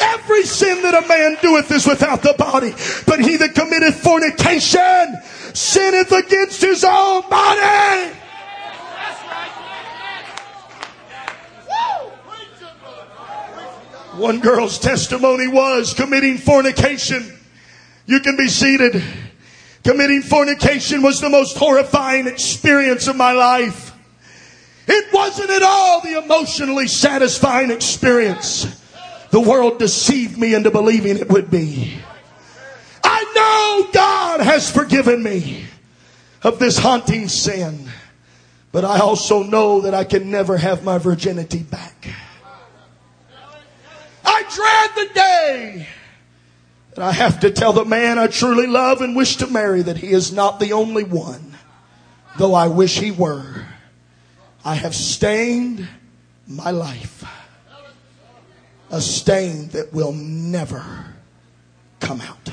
Every 0.00 0.44
sin 0.44 0.80
that 0.80 0.94
a 1.04 1.06
man 1.06 1.36
doeth 1.42 1.70
is 1.72 1.86
without 1.86 2.22
the 2.22 2.34
body, 2.38 2.70
but 3.06 3.20
he 3.20 3.36
that 3.36 3.54
committeth 3.54 3.96
fornication 4.02 5.20
sinneth 5.52 6.10
against 6.10 6.62
his 6.62 6.84
own 6.84 7.28
body. 7.28 8.14
One 14.16 14.40
girl's 14.40 14.78
testimony 14.78 15.48
was 15.48 15.92
committing 15.92 16.38
fornication. 16.38 17.40
You 18.06 18.20
can 18.20 18.36
be 18.36 18.48
seated. 18.48 19.02
Committing 19.84 20.22
fornication 20.22 21.02
was 21.02 21.20
the 21.20 21.28
most 21.28 21.56
horrifying 21.56 22.26
experience 22.26 23.08
of 23.08 23.16
my 23.16 23.32
life. 23.32 23.92
It 24.86 25.12
wasn't 25.12 25.50
at 25.50 25.62
all 25.62 26.00
the 26.00 26.22
emotionally 26.22 26.88
satisfying 26.88 27.70
experience 27.70 28.80
the 29.32 29.40
world 29.40 29.78
deceived 29.78 30.36
me 30.38 30.54
into 30.54 30.70
believing 30.70 31.16
it 31.16 31.28
would 31.30 31.50
be. 31.50 31.98
I 33.02 33.24
know 33.34 33.90
God 33.92 34.40
has 34.40 34.70
forgiven 34.70 35.22
me 35.22 35.64
of 36.42 36.58
this 36.58 36.76
haunting 36.76 37.28
sin, 37.28 37.88
but 38.72 38.84
I 38.84 38.98
also 39.00 39.42
know 39.42 39.80
that 39.80 39.94
I 39.94 40.04
can 40.04 40.30
never 40.30 40.58
have 40.58 40.84
my 40.84 40.98
virginity 40.98 41.60
back. 41.60 42.08
I 44.22 44.42
dread 44.54 45.08
the 45.08 45.14
day 45.14 45.88
that 46.94 47.02
I 47.02 47.12
have 47.12 47.40
to 47.40 47.50
tell 47.50 47.72
the 47.72 47.84
man 47.84 48.18
I 48.18 48.26
truly 48.26 48.66
love 48.66 49.00
and 49.00 49.16
wish 49.16 49.36
to 49.36 49.46
marry 49.46 49.82
that 49.82 49.96
he 49.96 50.08
is 50.08 50.32
not 50.32 50.60
the 50.60 50.72
only 50.72 51.04
one, 51.04 51.56
though 52.38 52.54
I 52.54 52.68
wish 52.68 52.98
he 52.98 53.10
were. 53.10 53.66
I 54.64 54.74
have 54.74 54.94
stained 54.94 55.88
my 56.46 56.70
life. 56.70 57.24
A 58.90 59.00
stain 59.00 59.68
that 59.68 59.92
will 59.94 60.12
never 60.12 60.84
come 61.98 62.20
out. 62.20 62.50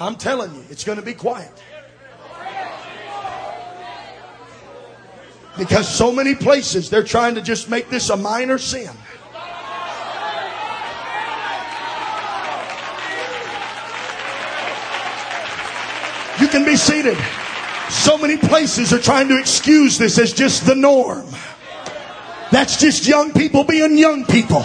I'm 0.00 0.16
telling 0.16 0.54
you, 0.54 0.64
it's 0.70 0.82
going 0.82 0.98
to 0.98 1.04
be 1.04 1.12
quiet. 1.12 1.52
Because 5.58 5.86
so 5.86 6.10
many 6.10 6.34
places 6.34 6.88
they're 6.88 7.04
trying 7.04 7.34
to 7.34 7.42
just 7.42 7.68
make 7.68 7.90
this 7.90 8.08
a 8.08 8.16
minor 8.16 8.56
sin. 8.56 8.90
You 16.42 16.48
can 16.48 16.64
be 16.64 16.74
seated. 16.74 17.16
So 17.88 18.18
many 18.18 18.36
places 18.36 18.92
are 18.92 18.98
trying 18.98 19.28
to 19.28 19.38
excuse 19.38 19.96
this 19.96 20.18
as 20.18 20.32
just 20.32 20.66
the 20.66 20.74
norm. 20.74 21.24
That's 22.50 22.78
just 22.78 23.06
young 23.06 23.32
people 23.32 23.62
being 23.62 23.96
young 23.96 24.24
people. 24.24 24.64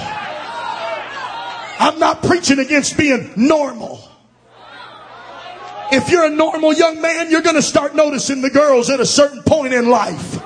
I'm 1.80 1.99
not 1.99 2.23
preaching 2.23 2.57
against 2.57 2.97
being 2.97 3.32
normal. 3.36 4.09
If 5.91 6.09
you're 6.09 6.25
a 6.25 6.32
normal 6.32 6.73
young 6.73 6.99
man, 6.99 7.30
you're 7.30 7.43
going 7.43 7.55
to 7.55 7.61
start 7.61 7.93
noticing 7.93 8.41
the 8.41 8.49
girls 8.49 8.89
at 8.89 8.99
a 8.99 9.05
certain 9.05 9.43
point 9.43 9.75
in 9.75 9.88
life. 9.88 10.41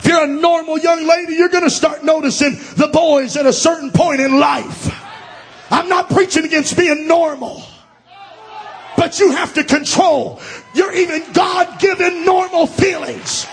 If 0.00 0.06
you're 0.06 0.24
a 0.24 0.26
normal 0.26 0.80
young 0.80 1.06
lady, 1.06 1.34
you're 1.34 1.48
going 1.48 1.62
to 1.62 1.70
start 1.70 2.02
noticing 2.02 2.56
the 2.74 2.90
boys 2.92 3.36
at 3.36 3.46
a 3.46 3.52
certain 3.52 3.92
point 3.92 4.20
in 4.20 4.40
life. 4.40 4.92
I'm 5.70 5.88
not 5.88 6.10
preaching 6.10 6.44
against 6.44 6.76
being 6.76 7.06
normal. 7.06 7.62
But 9.02 9.18
you 9.18 9.32
have 9.32 9.52
to 9.54 9.64
control 9.64 10.40
your 10.74 10.92
even 10.92 11.24
God 11.32 11.80
given 11.80 12.24
normal 12.24 12.68
feelings. 12.68 13.48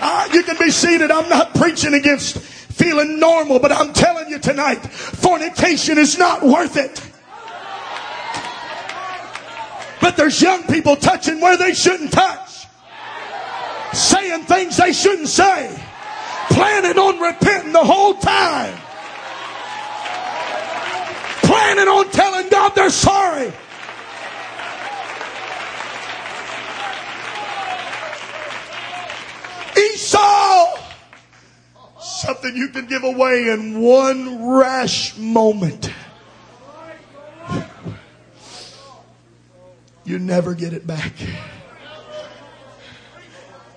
Uh, 0.00 0.28
you 0.32 0.42
can 0.42 0.56
be 0.58 0.72
seated. 0.72 1.12
I'm 1.12 1.28
not 1.28 1.54
preaching 1.54 1.94
against 1.94 2.36
feeling 2.38 3.20
normal, 3.20 3.60
but 3.60 3.70
I'm 3.70 3.92
telling 3.92 4.28
you 4.30 4.40
tonight, 4.40 4.78
fornication 4.78 5.96
is 5.96 6.18
not 6.18 6.42
worth 6.42 6.76
it. 6.76 7.00
But 10.00 10.16
there's 10.16 10.42
young 10.42 10.64
people 10.64 10.96
touching 10.96 11.40
where 11.40 11.56
they 11.56 11.72
shouldn't 11.72 12.10
touch, 12.10 12.49
saying 13.92 14.44
things 14.44 14.76
they 14.76 14.92
shouldn't 14.92 15.28
say, 15.28 15.76
planning 16.50 16.98
on 16.98 17.20
repenting 17.20 17.72
the 17.72 17.84
whole 17.84 18.14
time, 18.14 18.76
planning 21.42 21.88
on 21.88 22.10
telling 22.10 22.48
God 22.48 22.74
they're 22.74 22.90
sorry. 22.90 23.52
Esau. 29.76 30.78
Something 32.00 32.56
you 32.56 32.68
can 32.68 32.86
give 32.86 33.02
away 33.04 33.48
in 33.48 33.80
one 33.80 34.46
rash 34.48 35.16
moment. 35.16 35.90
You 40.04 40.18
never 40.18 40.54
get 40.54 40.72
it 40.72 40.86
back. 40.86 41.12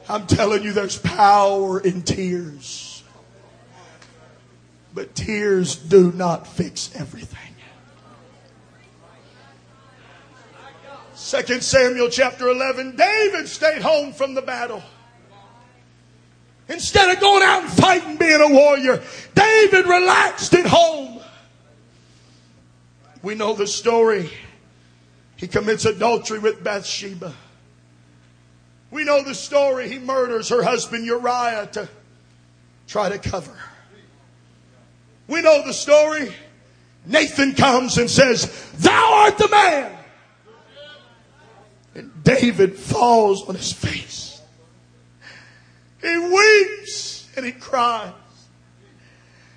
I'm 0.10 0.28
telling 0.28 0.64
you, 0.64 0.74
there's 0.74 0.98
power 0.98 1.80
in 1.80 2.02
tears. 2.02 3.04
But 4.94 5.16
tears 5.16 5.76
do 5.76 6.12
not 6.12 6.46
fix 6.46 6.92
everything. 6.96 7.40
Second 11.16 11.64
Samuel 11.64 12.10
chapter 12.10 12.50
11, 12.50 12.96
David 12.96 13.48
stayed 13.48 13.82
home 13.82 14.14
from 14.14 14.34
the 14.34 14.42
battle. 14.42 14.84
Instead 16.68 17.16
of 17.16 17.22
going 17.22 17.44
out 17.44 17.64
and 17.64 17.72
fighting, 17.72 18.18
being 18.18 18.42
a 18.42 18.50
warrior, 18.50 19.02
David 19.34 19.86
relaxed 19.86 20.54
at 20.54 20.66
home. 20.66 21.22
We 23.22 23.36
know 23.36 23.54
the 23.54 23.68
story. 23.68 24.30
He 25.38 25.48
commits 25.48 25.86
adultery 25.86 26.40
with 26.40 26.64
Bathsheba. 26.64 27.34
We 28.94 29.04
know 29.06 29.24
the 29.24 29.34
story. 29.34 29.90
He 29.90 29.98
murders 29.98 30.50
her 30.50 30.62
husband 30.62 31.04
Uriah 31.04 31.68
to 31.74 31.90
try 32.88 33.10
to 33.10 33.18
cover. 33.18 33.58
We 35.28 35.42
know 35.42 35.66
the 35.66 35.74
story. 35.74 36.32
Nathan 37.04 37.56
comes 37.56 37.98
and 37.98 38.08
says, 38.08 38.46
Thou 38.78 39.14
art 39.26 39.40
the 39.40 39.50
man. 39.50 39.98
And 41.96 42.24
David 42.24 42.76
falls 42.76 43.50
on 43.50 43.56
his 43.56 43.74
face. 43.74 44.40
He 46.00 46.16
weeps 46.16 47.28
and 47.36 47.48
he 47.48 47.52
cries. 47.52 48.14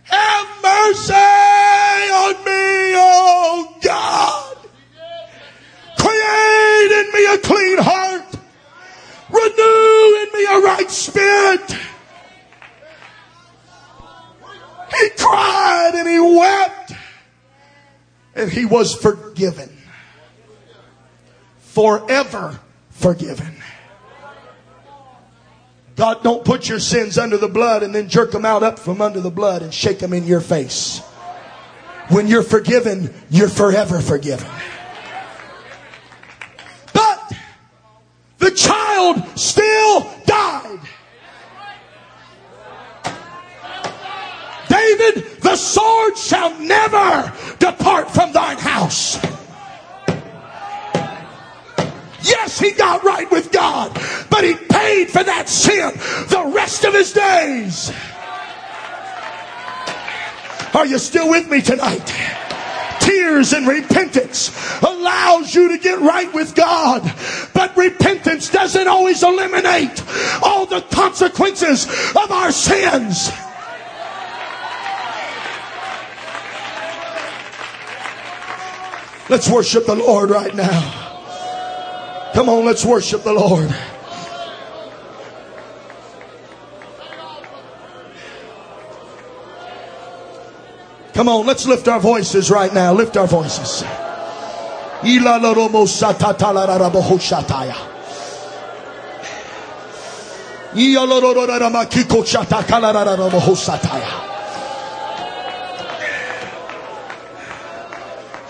Have 0.05 0.62
mercy 0.62 1.12
on 1.12 2.34
me, 2.43 2.95
oh 2.97 3.76
God. 3.82 4.57
Create 5.99 7.01
in 7.01 7.12
me 7.12 7.34
a 7.34 7.39
clean 7.39 7.78
heart. 7.78 8.26
Renew 9.31 10.16
in 10.22 10.29
me 10.33 10.45
a 10.45 10.61
right 10.61 10.91
spirit. 10.91 11.77
He 14.91 15.09
cried 15.18 15.93
and 15.95 16.09
he 16.09 16.20
wept. 16.20 16.93
And 18.35 18.51
he 18.51 18.64
was 18.64 18.95
forgiven. 18.95 19.70
Forever 21.59 22.61
forgiven. 22.91 23.57
God, 25.97 26.22
don't 26.22 26.45
put 26.45 26.68
your 26.68 26.79
sins 26.79 27.16
under 27.16 27.39
the 27.39 27.49
blood 27.49 27.83
and 27.83 27.95
then 27.95 28.09
jerk 28.09 28.31
them 28.31 28.45
out 28.45 28.62
up 28.62 28.79
from 28.79 29.01
under 29.01 29.20
the 29.20 29.31
blood 29.31 29.62
and 29.62 29.72
shake 29.72 29.99
them 29.99 30.12
in 30.12 30.27
your 30.27 30.41
face. 30.41 31.01
When 32.09 32.29
you're 32.29 32.43
forgiven, 32.43 33.12
you're 33.31 33.49
forever 33.49 34.01
forgiven. 34.01 34.49
But 36.93 37.33
the 38.47 38.55
child 38.55 39.24
still 39.36 40.09
died. 40.24 40.78
David, 44.68 45.40
the 45.40 45.57
sword 45.57 46.16
shall 46.16 46.57
never 46.61 47.32
depart 47.59 48.09
from 48.09 48.32
thine 48.32 48.59
house. 48.59 49.16
Yes, 52.22 52.61
he 52.61 52.70
got 52.70 53.03
right 53.03 53.28
with 53.32 53.51
God, 53.51 53.92
but 54.30 54.44
he 54.44 54.55
paid 54.55 55.11
for 55.11 55.24
that 55.24 55.49
sin 55.49 55.90
the 56.28 56.53
rest 56.55 56.84
of 56.84 56.94
his 56.94 57.12
days. 57.12 57.92
Are 60.72 60.86
you 60.86 60.99
still 60.99 61.30
with 61.30 61.51
me 61.51 61.61
tonight? 61.62 62.45
Tears 63.07 63.53
and 63.53 63.69
repentance 63.69 64.51
allows 64.83 65.55
you 65.55 65.69
to 65.69 65.79
get 65.79 66.01
right 66.01 66.33
with 66.35 66.57
God, 66.57 67.03
but 67.55 67.77
repentance 67.77 68.51
doesn't 68.51 68.89
always 68.89 69.23
eliminate 69.23 70.03
all 70.43 70.67
the 70.67 70.81
consequences 70.91 71.87
of 72.17 72.33
our 72.33 72.51
sins. 72.51 73.31
Let's 79.29 79.49
worship 79.49 79.87
the 79.87 79.95
Lord 79.95 80.31
right 80.31 80.55
now. 80.55 82.33
Come 82.35 82.49
on, 82.49 82.65
let's 82.65 82.85
worship 82.85 83.23
the 83.23 83.33
Lord. 83.33 83.73
Come 91.17 91.31
on, 91.31 91.47
let's 91.47 91.67
lift 91.67 91.89
our 91.89 91.99
voices 91.99 92.51
right 92.51 92.73
now. 92.75 92.93
Lift 92.93 93.17
our 93.17 93.27
voices. 93.27 93.83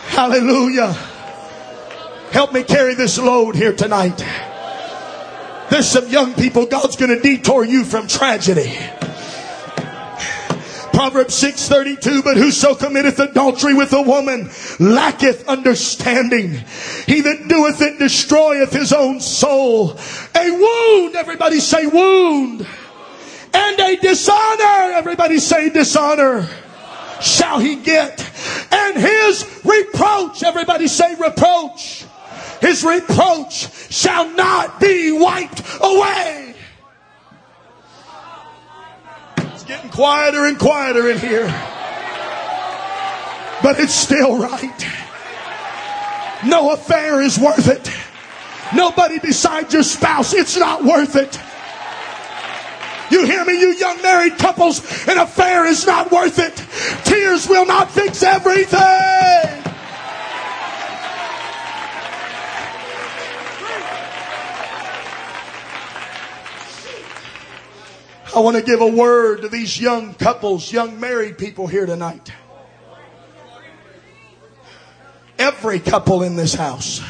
Hallelujah. 0.09 0.93
Help 2.33 2.53
me 2.53 2.64
carry 2.64 2.95
this 2.95 3.17
load 3.17 3.55
here 3.55 3.75
tonight. 3.75 4.19
There's 5.71 5.87
some 5.87 6.09
young 6.09 6.35
people, 6.35 6.67
God's 6.67 6.97
going 6.97 7.14
to 7.14 7.21
detour 7.21 7.64
you 7.64 7.85
from 7.85 8.09
tragedy. 8.09 8.77
Proverbs 10.97 11.34
6:32 11.34 12.24
but 12.24 12.38
whoso 12.38 12.74
committeth 12.74 13.18
adultery 13.20 13.74
with 13.74 13.92
a 13.92 14.01
woman 14.01 14.49
lacketh 14.80 15.47
understanding. 15.47 16.64
He 17.05 17.20
that 17.20 17.49
doeth 17.49 17.82
it 17.82 17.99
destroyeth 17.99 18.72
his 18.72 18.94
own 18.94 19.20
soul. 19.20 19.99
A 20.34 20.51
wound 20.51 21.14
everybody 21.14 21.61
say 21.61 21.86
wound. 21.86 22.66
And 23.53 23.78
a 23.78 23.97
dishonor 23.97 24.94
everybody 24.94 25.38
say 25.38 25.68
dishonor 25.68 26.49
shall 27.20 27.59
he 27.59 27.76
get. 27.76 28.26
And 28.72 28.97
his 28.97 29.44
reproach 29.66 30.42
everybody 30.42 30.88
say 30.88 31.14
reproach. 31.16 32.07
His 32.62 32.82
reproach 32.82 33.68
shall 33.92 34.30
not 34.30 34.80
be 34.80 35.12
wiped 35.12 35.61
away 35.78 36.45
getting 39.67 39.91
quieter 39.91 40.47
and 40.47 40.59
quieter 40.59 41.11
in 41.11 41.19
here. 41.19 41.47
But 43.62 43.81
it's 43.81 43.95
still 43.95 44.39
right. 44.39 44.87
No 46.47 46.73
affair 46.73 47.21
is 47.21 47.39
worth 47.39 47.69
it. 47.69 47.91
Nobody 48.75 49.19
besides 49.19 49.73
your 49.73 49.83
spouse, 49.83 50.35
it's 50.35 50.57
not 50.57 50.85
worth 50.85 51.17
it. 51.17 51.41
You 53.11 53.25
hear 53.25 53.45
me, 53.45 53.59
you 53.59 53.73
young 53.75 54.01
married 54.03 54.37
couples? 54.39 54.81
An 55.09 55.19
affair 55.19 55.64
is 55.64 55.87
not 55.87 56.11
worth 56.11 56.39
it. 56.39 56.55
Tears 57.05 57.49
will 57.49 57.67
not 57.67 57.91
fix 57.91 58.23
everything. 58.23 59.62
I 68.37 68.41
want 68.41 68.55
to 68.59 68.62
give 68.62 68.82
a 68.82 68.87
word 68.87 69.41
to 69.41 69.49
these 69.49 69.80
young 69.80 70.12
couples, 70.12 70.70
young 70.70 71.01
married 71.01 71.39
people 71.39 71.66
here 71.66 71.87
tonight. 71.87 72.30
Every 75.39 75.80
couple 75.80 76.22
in 76.22 76.37
this 76.37 76.53
house. 76.53 77.01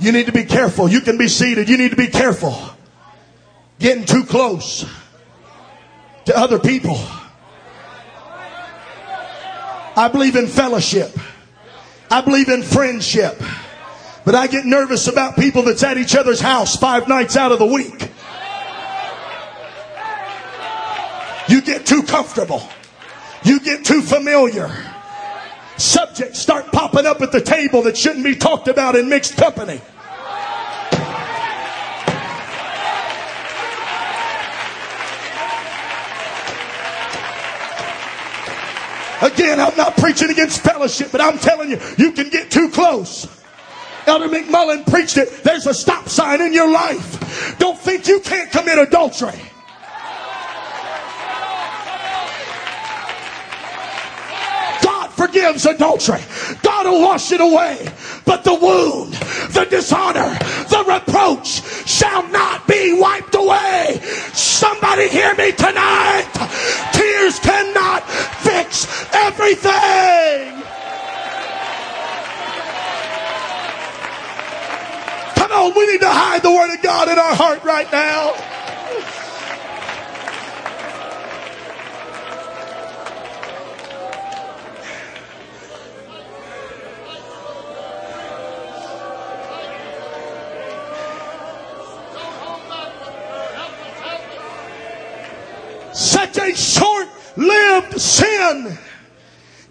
You 0.00 0.10
need 0.10 0.26
to 0.26 0.32
be 0.32 0.42
careful. 0.42 0.88
You 0.88 1.00
can 1.00 1.16
be 1.16 1.28
seated. 1.28 1.68
You 1.68 1.76
need 1.76 1.90
to 1.90 1.96
be 1.96 2.08
careful. 2.08 2.58
Getting 3.78 4.04
too 4.04 4.24
close 4.24 4.84
to 6.24 6.36
other 6.36 6.58
people. 6.58 6.98
I 9.96 10.08
believe 10.10 10.34
in 10.34 10.48
fellowship. 10.48 11.16
I 12.10 12.20
believe 12.20 12.48
in 12.48 12.64
friendship. 12.64 13.40
But 14.24 14.34
I 14.34 14.48
get 14.48 14.66
nervous 14.66 15.06
about 15.06 15.36
people 15.36 15.62
that's 15.62 15.84
at 15.84 15.98
each 15.98 16.16
other's 16.16 16.40
house 16.40 16.74
five 16.74 17.06
nights 17.06 17.36
out 17.36 17.52
of 17.52 17.60
the 17.60 17.66
week. 17.66 18.08
You 21.52 21.60
get 21.60 21.84
too 21.84 22.02
comfortable. 22.02 22.62
You 23.44 23.60
get 23.60 23.84
too 23.84 24.00
familiar. 24.00 24.74
Subjects 25.76 26.38
start 26.38 26.72
popping 26.72 27.04
up 27.04 27.20
at 27.20 27.30
the 27.30 27.42
table 27.42 27.82
that 27.82 27.94
shouldn't 27.94 28.24
be 28.24 28.34
talked 28.34 28.68
about 28.68 28.96
in 28.96 29.10
mixed 29.10 29.36
company. 29.36 29.78
Again, 39.20 39.60
I'm 39.60 39.76
not 39.76 39.98
preaching 39.98 40.30
against 40.30 40.62
fellowship, 40.62 41.12
but 41.12 41.20
I'm 41.20 41.36
telling 41.36 41.70
you, 41.70 41.78
you 41.98 42.12
can 42.12 42.30
get 42.30 42.50
too 42.50 42.70
close. 42.70 43.28
Elder 44.06 44.30
McMullen 44.30 44.90
preached 44.90 45.18
it. 45.18 45.28
There's 45.44 45.66
a 45.66 45.74
stop 45.74 46.08
sign 46.08 46.40
in 46.40 46.54
your 46.54 46.72
life. 46.72 47.58
Don't 47.58 47.78
think 47.78 48.08
you 48.08 48.20
can't 48.20 48.50
commit 48.50 48.78
adultery. 48.78 49.51
Forgives 55.26 55.66
adultery. 55.66 56.20
God 56.62 56.86
will 56.86 57.00
wash 57.00 57.30
it 57.30 57.40
away. 57.40 57.78
But 58.24 58.42
the 58.42 58.54
wound, 58.54 59.12
the 59.54 59.66
dishonor, 59.70 60.36
the 60.68 60.84
reproach 60.86 61.62
shall 61.88 62.26
not 62.28 62.66
be 62.66 62.98
wiped 62.98 63.34
away. 63.34 64.00
Somebody 64.32 65.08
hear 65.08 65.34
me 65.36 65.52
tonight. 65.52 66.26
Tears 66.92 67.38
cannot 67.38 68.02
fix 68.42 68.86
everything. 69.12 70.62
Come 75.36 75.52
on, 75.52 75.74
we 75.76 75.86
need 75.86 76.00
to 76.00 76.08
hide 76.08 76.42
the 76.42 76.50
word 76.50 76.74
of 76.74 76.82
God 76.82 77.08
in 77.08 77.18
our 77.18 77.34
heart 77.34 77.62
right 77.62 77.90
now. 77.92 78.61
Such 96.02 96.38
a 96.38 96.54
short 96.54 97.08
lived 97.36 98.00
sin 98.00 98.76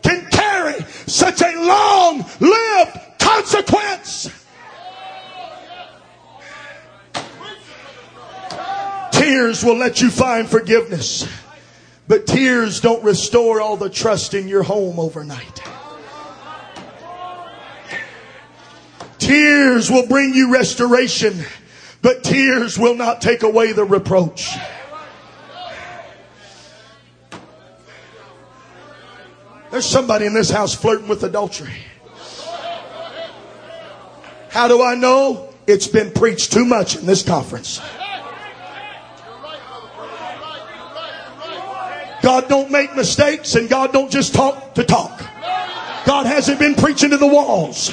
can 0.02 0.26
carry 0.32 0.82
such 1.06 1.42
a 1.42 1.62
long 1.62 2.26
lived 2.40 2.98
consequence. 3.20 4.30
Tears 9.12 9.64
will 9.64 9.76
let 9.76 10.02
you 10.02 10.10
find 10.10 10.50
forgiveness, 10.50 11.28
but 12.08 12.26
tears 12.26 12.80
don't 12.80 13.04
restore 13.04 13.62
all 13.62 13.78
the 13.78 13.90
trust 13.90 14.34
in 14.34 14.48
your 14.48 14.64
home 14.64 15.00
overnight. 15.00 15.62
Tears 19.20 19.92
will 19.92 20.08
bring 20.08 20.34
you 20.34 20.52
restoration, 20.52 21.46
but 22.02 22.24
tears 22.24 22.80
will 22.80 22.96
not 22.96 23.22
take 23.22 23.44
away 23.44 23.72
the 23.74 23.86
reproach. 23.86 24.58
There's 29.72 29.86
somebody 29.86 30.26
in 30.26 30.34
this 30.34 30.50
house 30.50 30.76
flirting 30.76 31.08
with 31.08 31.24
adultery. 31.24 31.74
How 34.50 34.68
do 34.68 34.84
I 34.84 34.96
know? 34.96 35.48
It's 35.66 35.88
been 35.88 36.12
preached 36.12 36.52
too 36.52 36.66
much 36.66 36.98
in 36.98 37.06
this 37.06 37.24
conference. 37.24 37.80
God 42.22 42.50
don't 42.50 42.70
make 42.70 42.96
mistakes 42.96 43.56
and 43.56 43.70
God 43.70 43.94
don't 43.94 44.12
just 44.12 44.36
talk 44.36 44.76
to 44.76 44.84
talk. 44.84 45.20
God 46.06 46.26
hasn't 46.26 46.60
been 46.60 46.76
preaching 46.76 47.12
to 47.12 47.18
the 47.18 47.28
walls. 47.28 47.92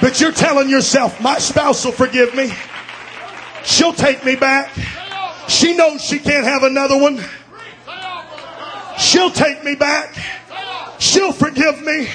But 0.00 0.20
you're 0.20 0.32
telling 0.32 0.70
yourself, 0.70 1.20
my 1.20 1.38
spouse 1.38 1.84
will 1.84 1.92
forgive 1.92 2.34
me. 2.34 2.52
She'll 3.64 3.92
take 3.92 4.24
me 4.24 4.36
back. 4.36 4.70
She 5.48 5.76
knows 5.76 6.02
she 6.02 6.18
can't 6.18 6.44
have 6.44 6.62
another 6.62 6.98
one. 6.98 7.22
She'll 8.98 9.30
take 9.30 9.64
me 9.64 9.74
back. 9.74 10.16
She'll 10.98 11.32
forgive 11.32 11.82
me. 11.82 12.08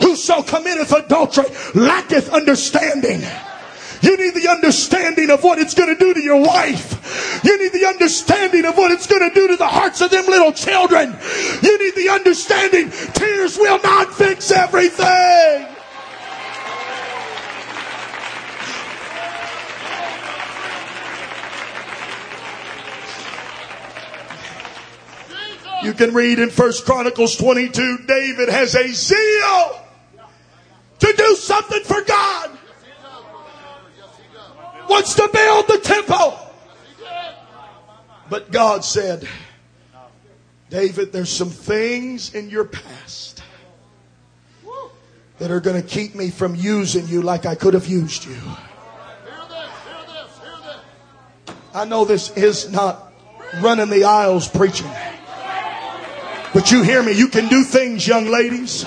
Whoso 0.00 0.42
committeth 0.42 0.92
adultery 0.92 1.44
lacketh 1.74 2.28
understanding. 2.30 3.22
You 4.02 4.16
need 4.18 4.34
the 4.34 4.48
understanding 4.50 5.30
of 5.30 5.42
what 5.42 5.58
it's 5.58 5.72
going 5.72 5.96
to 5.96 5.98
do 5.98 6.12
to 6.12 6.20
your 6.20 6.42
wife. 6.42 7.40
You 7.42 7.58
need 7.58 7.72
the 7.72 7.86
understanding 7.86 8.66
of 8.66 8.76
what 8.76 8.90
it's 8.90 9.06
going 9.06 9.26
to 9.26 9.34
do 9.34 9.48
to 9.48 9.56
the 9.56 9.66
hearts 9.66 10.02
of 10.02 10.10
them 10.10 10.26
little 10.26 10.52
children. 10.52 11.16
You 11.62 11.78
need 11.78 11.94
the 11.94 12.10
understanding 12.10 12.90
tears 13.14 13.56
will 13.56 13.80
not 13.82 14.12
fix 14.12 14.50
everything. 14.50 15.73
You 25.84 25.92
can 25.92 26.14
read 26.14 26.38
in 26.38 26.48
First 26.48 26.86
Chronicles 26.86 27.36
22, 27.36 27.98
David 28.06 28.48
has 28.48 28.74
a 28.74 28.88
zeal 28.88 29.86
to 30.98 31.14
do 31.14 31.36
something 31.36 31.82
for 31.84 32.00
God. 32.00 32.58
Wants 34.88 35.14
to 35.14 35.28
build 35.30 35.68
the 35.68 35.78
temple. 35.82 36.38
But 38.30 38.50
God 38.50 38.82
said, 38.82 39.28
David, 40.70 41.12
there's 41.12 41.30
some 41.30 41.50
things 41.50 42.34
in 42.34 42.48
your 42.48 42.64
past 42.64 43.42
that 45.38 45.50
are 45.50 45.60
going 45.60 45.80
to 45.80 45.86
keep 45.86 46.14
me 46.14 46.30
from 46.30 46.54
using 46.54 47.06
you 47.08 47.20
like 47.20 47.44
I 47.44 47.54
could 47.54 47.74
have 47.74 47.86
used 47.86 48.24
you. 48.24 48.36
I 51.74 51.84
know 51.84 52.06
this 52.06 52.30
is 52.30 52.70
not 52.70 53.12
running 53.60 53.90
the 53.90 54.04
aisles 54.04 54.48
preaching. 54.48 54.90
But 56.54 56.70
you 56.70 56.82
hear 56.82 57.02
me, 57.02 57.12
you 57.12 57.26
can 57.26 57.48
do 57.48 57.64
things, 57.64 58.06
young 58.06 58.26
ladies, 58.26 58.84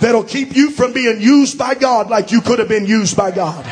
that'll 0.00 0.24
keep 0.24 0.56
you 0.56 0.72
from 0.72 0.92
being 0.92 1.20
used 1.20 1.56
by 1.56 1.74
God 1.74 2.10
like 2.10 2.32
you 2.32 2.40
could 2.40 2.58
have 2.58 2.68
been 2.68 2.86
used 2.86 3.16
by 3.16 3.30
God. 3.30 3.64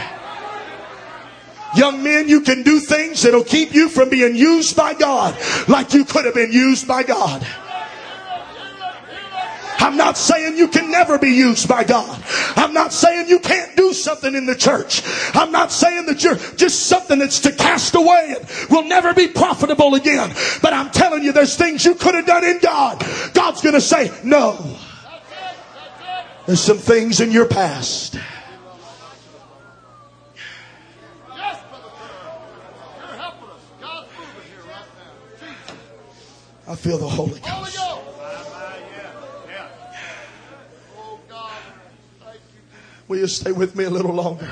Young 1.75 2.03
men, 2.05 2.29
you 2.29 2.43
can 2.43 2.63
do 2.63 2.79
things 2.79 3.23
that'll 3.23 3.43
keep 3.43 3.75
you 3.75 3.89
from 3.89 4.11
being 4.11 4.37
used 4.37 4.77
by 4.77 4.95
God 4.95 5.37
like 5.69 5.93
you 5.93 6.05
could 6.05 6.25
have 6.25 6.35
been 6.35 6.53
used 6.53 6.87
by 6.87 7.03
God. 7.03 7.45
I'm 9.83 9.97
not 9.97 10.17
saying 10.17 10.57
you 10.57 10.69
can 10.69 10.93
never 10.93 11.19
be 11.19 11.31
used 11.31 11.69
by 11.69 11.83
God. 11.83 12.23
I'm 12.55 12.73
not 12.73 12.93
saying 12.93 13.29
you 13.29 13.41
can't 13.41 13.77
do 13.77 13.93
something 13.93 14.33
in 14.33 14.47
the 14.47 14.55
church. 14.55 15.03
I'm 15.35 15.51
not 15.51 15.73
saying 15.73 16.07
that 16.07 16.23
you're 16.23 16.37
just 16.37 16.87
something 16.87 17.19
that's 17.19 17.41
to 17.41 17.51
cast 17.51 17.97
away 17.97 18.37
and 18.39 18.71
will 18.71 18.85
never 18.85 19.13
be 19.13 19.27
profitable 19.27 19.97
again. 19.97 20.33
But 20.63 20.73
I'm 20.73 20.91
telling 20.91 21.25
you, 21.25 21.33
there's 21.33 21.57
things 21.57 21.85
you 21.85 21.97
could 21.97 22.15
have 22.15 22.27
done 22.27 22.45
in 22.45 22.61
God. 22.61 23.05
God's 23.35 23.61
going 23.61 23.75
to 23.75 23.81
say, 23.81 24.13
no. 24.23 24.77
There's 26.47 26.61
some 26.61 26.79
things 26.79 27.21
in 27.21 27.33
your 27.33 27.47
past. 27.47 28.17
I 36.69 36.77
feel 36.77 36.99
the 36.99 37.09
Holy 37.09 37.41
Ghost. 37.41 37.92
Will 43.13 43.19
you 43.19 43.27
stay 43.27 43.53
with 43.53 43.77
me 43.77 43.85
a 43.85 43.91
little 43.91 44.15
longer? 44.15 44.49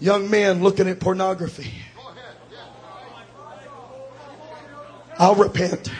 Young 0.00 0.30
men 0.30 0.62
looking 0.62 0.88
at 0.88 0.98
pornography. 0.98 1.70
I'll 5.18 5.34
repent. 5.34 5.92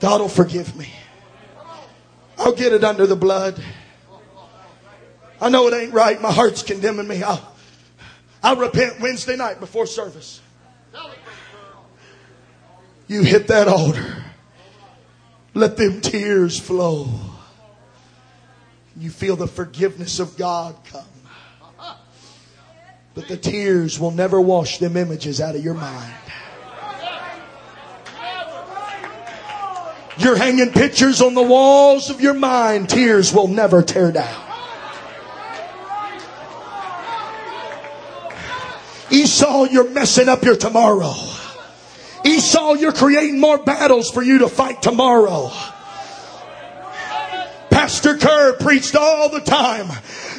God 0.00 0.20
will 0.20 0.28
forgive 0.28 0.76
me. 0.76 0.92
I'll 2.36 2.52
get 2.52 2.74
it 2.74 2.84
under 2.84 3.06
the 3.06 3.16
blood. 3.16 3.58
I 5.40 5.48
know 5.48 5.66
it 5.68 5.72
ain't 5.72 5.94
right. 5.94 6.20
My 6.20 6.30
heart's 6.30 6.62
condemning 6.62 7.08
me. 7.08 7.22
I'll, 7.22 7.54
I'll 8.42 8.56
repent 8.56 9.00
Wednesday 9.00 9.36
night 9.36 9.60
before 9.60 9.86
service. 9.86 10.42
You 13.08 13.22
hit 13.22 13.46
that 13.46 13.66
altar. 13.66 14.23
Let 15.54 15.76
them 15.76 16.00
tears 16.00 16.58
flow. 16.58 17.08
You 18.96 19.10
feel 19.10 19.36
the 19.36 19.46
forgiveness 19.46 20.18
of 20.18 20.36
God 20.36 20.76
come. 20.90 21.04
But 23.14 23.28
the 23.28 23.36
tears 23.36 23.98
will 23.98 24.10
never 24.10 24.40
wash 24.40 24.78
them 24.78 24.96
images 24.96 25.40
out 25.40 25.54
of 25.54 25.64
your 25.64 25.74
mind. 25.74 26.14
You're 30.18 30.36
hanging 30.36 30.70
pictures 30.70 31.20
on 31.20 31.34
the 31.34 31.42
walls 31.42 32.10
of 32.10 32.20
your 32.20 32.34
mind. 32.34 32.88
Tears 32.88 33.32
will 33.32 33.48
never 33.48 33.82
tear 33.82 34.12
down. 34.12 34.42
Esau, 39.10 39.64
you're 39.64 39.90
messing 39.90 40.28
up 40.28 40.42
your 40.44 40.56
tomorrow. 40.56 41.14
Esau, 42.24 42.74
you're 42.74 42.92
creating 42.92 43.38
more 43.38 43.58
battles 43.58 44.10
for 44.10 44.22
you 44.22 44.38
to 44.38 44.48
fight 44.48 44.80
tomorrow. 44.82 45.50
Pastor 47.70 48.16
Kerr 48.16 48.54
preached 48.54 48.96
all 48.96 49.28
the 49.28 49.40
time. 49.40 49.88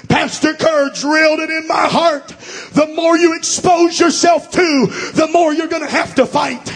Pastor 0.07 0.53
Kerr 0.53 0.89
drilled 0.89 1.39
it 1.39 1.49
in 1.49 1.67
my 1.67 1.87
heart. 1.87 2.27
The 2.73 2.87
more 2.95 3.17
you 3.17 3.35
expose 3.35 3.99
yourself 3.99 4.49
to, 4.51 4.87
the 5.13 5.27
more 5.31 5.53
you're 5.53 5.67
going 5.67 5.85
to 5.85 5.91
have 5.91 6.15
to 6.15 6.25
fight. 6.25 6.73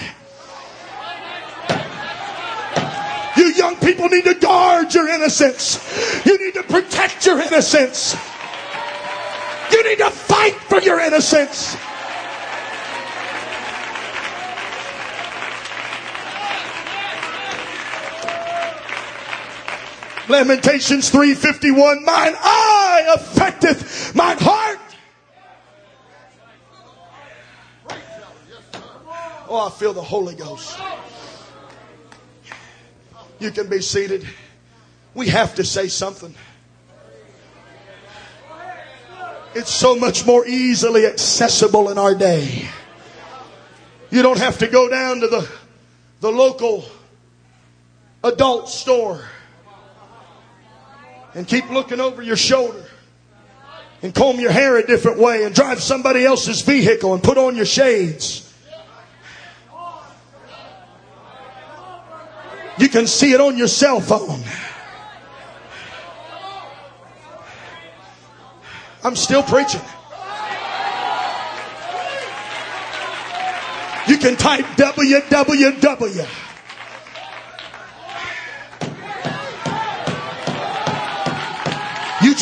You 3.35 3.53
young 3.53 3.77
people 3.77 4.09
need 4.09 4.25
to 4.25 4.35
guard 4.35 4.93
your 4.93 5.07
innocence. 5.07 5.79
You 6.25 6.37
need 6.37 6.53
to 6.55 6.63
protect 6.63 7.25
your 7.25 7.39
innocence. 7.39 8.15
You 9.71 9.83
need 9.83 9.99
to 9.99 10.09
fight 10.09 10.55
for 10.55 10.81
your 10.81 10.99
innocence. 10.99 11.77
Lamentations 20.29 21.09
3:51 21.09 22.05
Mine 22.05 22.35
eye 22.39 23.07
affecteth 23.15 24.13
mine 24.15 24.37
heart. 24.37 24.79
Oh, 29.51 29.67
I 29.67 29.71
feel 29.71 29.93
the 29.93 30.03
Holy 30.03 30.35
Ghost. 30.35 30.77
You 33.39 33.49
can 33.49 33.67
be 33.67 33.81
seated. 33.81 34.27
We 35.15 35.29
have 35.29 35.55
to 35.55 35.63
say 35.63 35.87
something. 35.87 36.35
It's 39.55 39.71
so 39.71 39.95
much 39.95 40.27
more 40.27 40.45
easily 40.45 41.07
accessible 41.07 41.89
in 41.89 41.97
our 41.97 42.13
day. 42.13 42.69
You 44.11 44.21
don't 44.21 44.37
have 44.37 44.59
to 44.59 44.67
go 44.67 44.87
down 44.87 45.21
to 45.21 45.27
the, 45.27 45.49
the 46.21 46.31
local 46.31 46.85
adult 48.23 48.69
store 48.69 49.23
and 51.33 51.47
keep 51.47 51.69
looking 51.69 51.99
over 51.99 52.21
your 52.21 52.35
shoulder 52.35 52.83
and 54.01 54.13
comb 54.13 54.39
your 54.39 54.51
hair 54.51 54.77
a 54.77 54.85
different 54.85 55.17
way 55.19 55.43
and 55.43 55.53
drive 55.53 55.81
somebody 55.81 56.25
else's 56.25 56.61
vehicle 56.61 57.13
and 57.13 57.21
put 57.21 57.37
on 57.37 57.55
your 57.55 57.65
shades. 57.65 58.45
You 62.77 62.87
can 62.87 63.07
see 63.07 63.33
it 63.33 63.41
on 63.41 63.57
your 63.57 63.67
cell 63.67 63.99
phone. 63.99 64.41
I'm 69.03 69.15
still 69.15 69.43
preaching. 69.43 69.81
You 74.07 74.17
can 74.17 74.35
type 74.37 74.65
www. 74.75 76.48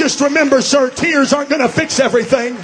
Just 0.08 0.22
remember, 0.22 0.62
sir, 0.62 0.90
tears 0.90 1.34
aren't 1.34 1.50
going 1.50 1.62
to 1.62 1.68
fix 1.68 2.00
everything. 2.00 2.56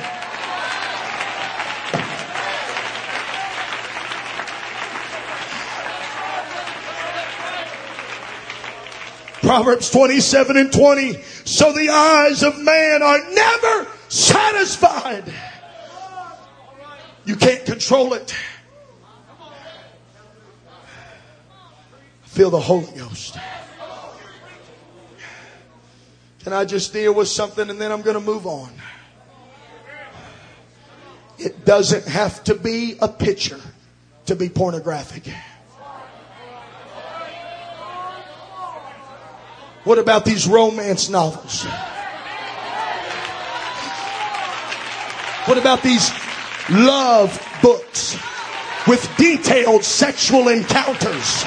Proverbs 9.42 9.90
27 9.90 10.56
and 10.56 10.72
20. 10.72 11.22
So 11.44 11.74
the 11.74 11.90
eyes 11.90 12.44
of 12.44 12.58
man 12.62 13.04
are 13.04 13.20
never 13.34 13.88
satisfied. 14.08 15.26
You 17.26 17.36
can't 17.36 17.66
control 17.66 18.14
it. 18.14 18.34
Feel 22.22 22.52
the 22.52 22.62
Holy 22.62 22.88
Ghost. 22.98 23.38
Can 26.44 26.52
I 26.52 26.66
just 26.66 26.92
deal 26.92 27.14
with 27.14 27.30
something 27.30 27.70
and 27.70 27.80
then 27.80 27.92
I'm 27.92 28.02
going 28.02 28.16
to 28.16 28.22
move 28.22 28.46
on? 28.46 28.70
It 31.38 31.64
doesn't 31.66 32.06
have 32.06 32.44
to 32.46 32.56
be 32.56 32.98
a 33.02 33.08
picture 33.08 33.60
to 34.26 34.36
be 34.36 34.50
pornographic. 34.50 35.24
What 39.86 40.00
about 40.00 40.26
these 40.26 40.48
romance 40.48 41.10
novels? 41.10 41.66
What 45.46 45.58
about 45.58 45.82
these 45.82 46.10
love 46.70 47.42
books 47.62 48.18
with 48.88 49.10
detailed 49.18 49.84
sexual 49.84 50.48
encounters? 50.48 51.44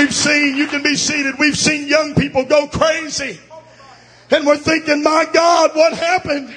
We've 0.00 0.14
seen, 0.14 0.56
you 0.56 0.66
can 0.66 0.82
be 0.82 0.96
seated, 0.96 1.34
we've 1.38 1.58
seen 1.58 1.86
young 1.86 2.14
people 2.14 2.46
go 2.46 2.66
crazy. 2.68 3.38
And 4.30 4.46
we're 4.46 4.56
thinking, 4.56 5.02
my 5.02 5.26
God, 5.30 5.72
what 5.76 5.92
happened? 5.92 6.54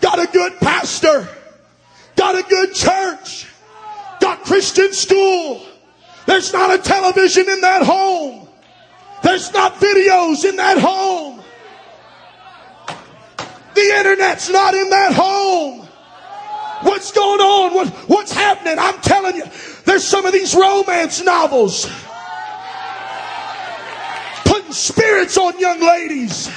Got 0.00 0.18
a 0.18 0.26
good 0.32 0.58
pastor. 0.58 1.28
Got 2.16 2.34
a 2.34 2.42
good 2.48 2.74
church. 2.74 3.46
Got 4.18 4.42
Christian 4.42 4.92
school. 4.92 5.64
There's 6.26 6.52
not 6.52 6.76
a 6.76 6.82
television 6.82 7.48
in 7.48 7.60
that 7.60 7.84
home. 7.84 8.48
There's 9.22 9.52
not 9.52 9.74
videos 9.74 10.44
in 10.44 10.56
that 10.56 10.78
home. 10.78 11.40
The 13.76 13.96
internet's 13.96 14.50
not 14.50 14.74
in 14.74 14.90
that 14.90 15.12
home. 15.12 15.86
What's 16.82 17.12
going 17.12 17.40
on? 17.40 17.74
What, 17.74 17.88
what's 18.08 18.32
happening? 18.32 18.76
I'm 18.76 19.00
telling 19.02 19.36
you, 19.36 19.44
there's 19.84 20.02
some 20.02 20.26
of 20.26 20.32
these 20.32 20.52
romance 20.56 21.22
novels 21.22 21.88
spirits 24.72 25.36
on 25.36 25.58
young 25.58 25.80
ladies. 25.80 26.50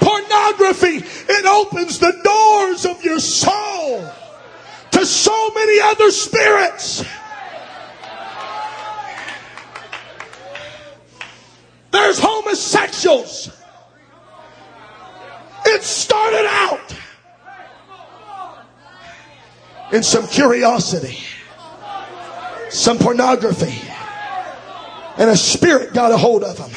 Pornography, 0.00 1.02
it 1.28 1.46
opens 1.46 1.98
the 1.98 2.12
doors 2.22 2.84
of 2.86 3.04
your 3.04 3.18
soul 3.18 4.08
to 4.90 5.06
so 5.06 5.50
many 5.54 5.80
other 5.80 6.10
spirits. 6.10 7.04
There's 11.94 12.18
homosexuals. 12.18 13.56
It 15.64 15.84
started 15.84 16.44
out 16.44 16.96
in 19.92 20.02
some 20.02 20.26
curiosity, 20.26 21.20
some 22.68 22.98
pornography, 22.98 23.80
and 25.18 25.30
a 25.30 25.36
spirit 25.36 25.94
got 25.94 26.10
a 26.10 26.16
hold 26.16 26.42
of 26.42 26.56
them. 26.56 26.72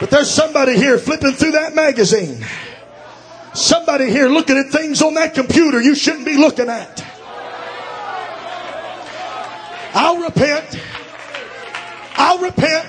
But 0.00 0.10
there's 0.10 0.28
somebody 0.28 0.74
here 0.74 0.98
flipping 0.98 1.34
through 1.34 1.52
that 1.52 1.76
magazine. 1.76 2.44
Somebody 3.54 4.10
here 4.10 4.28
looking 4.28 4.58
at 4.58 4.72
things 4.72 5.02
on 5.02 5.14
that 5.14 5.34
computer 5.34 5.80
you 5.80 5.94
shouldn't 5.94 6.26
be 6.26 6.36
looking 6.36 6.68
at. 6.68 7.06
I'll 9.94 10.18
repent. 10.18 10.80
I'll 12.22 12.38
repent. 12.38 12.86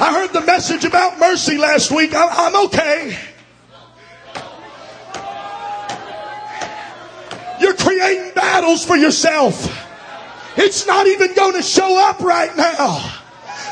I 0.00 0.14
heard 0.14 0.32
the 0.32 0.40
message 0.40 0.86
about 0.86 1.18
mercy 1.18 1.58
last 1.58 1.90
week. 1.90 2.14
I, 2.14 2.46
am 2.46 2.56
okay. 2.68 3.18
You're 7.60 7.74
creating 7.74 8.32
battles 8.34 8.82
for 8.82 8.96
yourself. 8.96 9.86
It's 10.56 10.86
not 10.86 11.06
even 11.06 11.34
going 11.34 11.52
to 11.52 11.62
show 11.62 12.02
up 12.08 12.20
right 12.20 12.56
now. 12.56 13.12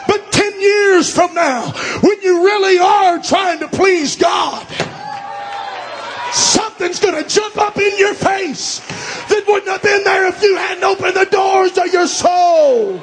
But 0.07 0.31
10 0.33 0.61
years 0.61 1.11
from 1.11 1.33
now, 1.33 1.71
when 2.03 2.21
you 2.21 2.45
really 2.45 2.79
are 2.79 3.23
trying 3.23 3.61
to 3.61 3.69
please 3.69 4.17
God, 4.17 4.67
something's 6.35 7.01
going 7.01 7.25
to 7.25 7.27
jump 7.27 7.57
up 7.57 7.79
in 7.79 7.97
your 7.97 8.13
face 8.13 8.81
that 9.31 9.45
wouldn't 9.49 9.71
have 9.71 9.83
been 9.83 10.05
there 10.05 10.29
if 10.29 10.43
you 10.43 10.57
hadn't 10.57 10.85
opened 10.85 11.17
the 11.17 11.25
doors 11.25 11.79
of 11.79 11.87
your 11.87 12.07
soul. 12.07 13.01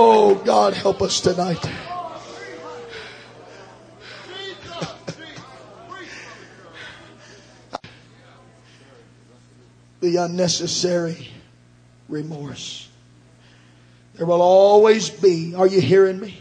Oh, 0.00 0.36
God, 0.36 0.74
help 0.74 1.02
us 1.02 1.20
tonight. 1.20 1.60
the 10.00 10.16
unnecessary 10.18 11.30
remorse. 12.08 12.88
There 14.14 14.24
will 14.24 14.40
always 14.40 15.10
be, 15.10 15.56
are 15.56 15.66
you 15.66 15.80
hearing 15.80 16.20
me? 16.20 16.40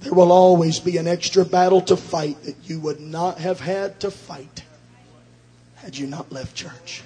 There 0.00 0.14
will 0.14 0.32
always 0.32 0.80
be 0.80 0.96
an 0.96 1.06
extra 1.06 1.44
battle 1.44 1.82
to 1.82 1.98
fight 1.98 2.42
that 2.44 2.56
you 2.64 2.80
would 2.80 3.00
not 3.00 3.36
have 3.40 3.60
had 3.60 4.00
to 4.00 4.10
fight 4.10 4.64
had 5.74 5.98
you 5.98 6.06
not 6.06 6.32
left 6.32 6.56
church. 6.56 7.02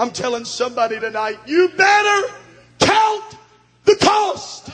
I'm 0.00 0.12
telling 0.12 0.46
somebody 0.46 0.98
tonight, 0.98 1.38
you 1.44 1.68
better 1.76 2.32
count 2.78 3.36
the 3.84 3.96
cost 3.96 4.70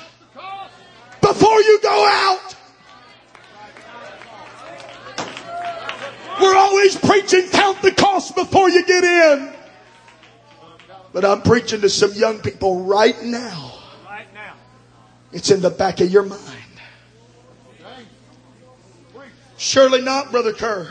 before 1.20 1.60
you 1.62 1.80
go 1.82 2.08
out. 2.08 2.54
We're 6.40 6.54
always 6.54 6.96
preaching 6.96 7.48
count 7.48 7.82
the 7.82 7.90
cost 7.90 8.36
before 8.36 8.70
you 8.70 8.86
get 8.86 9.02
in. 9.02 9.52
But 11.12 11.24
I'm 11.24 11.42
preaching 11.42 11.80
to 11.80 11.88
some 11.88 12.12
young 12.12 12.38
people 12.38 12.84
right 12.84 13.20
now. 13.24 13.72
It's 15.32 15.50
in 15.50 15.60
the 15.60 15.70
back 15.70 16.00
of 16.00 16.08
your 16.08 16.22
mind. 16.22 16.40
Surely 19.56 20.02
not, 20.02 20.30
Brother 20.30 20.52
Kerr. 20.52 20.88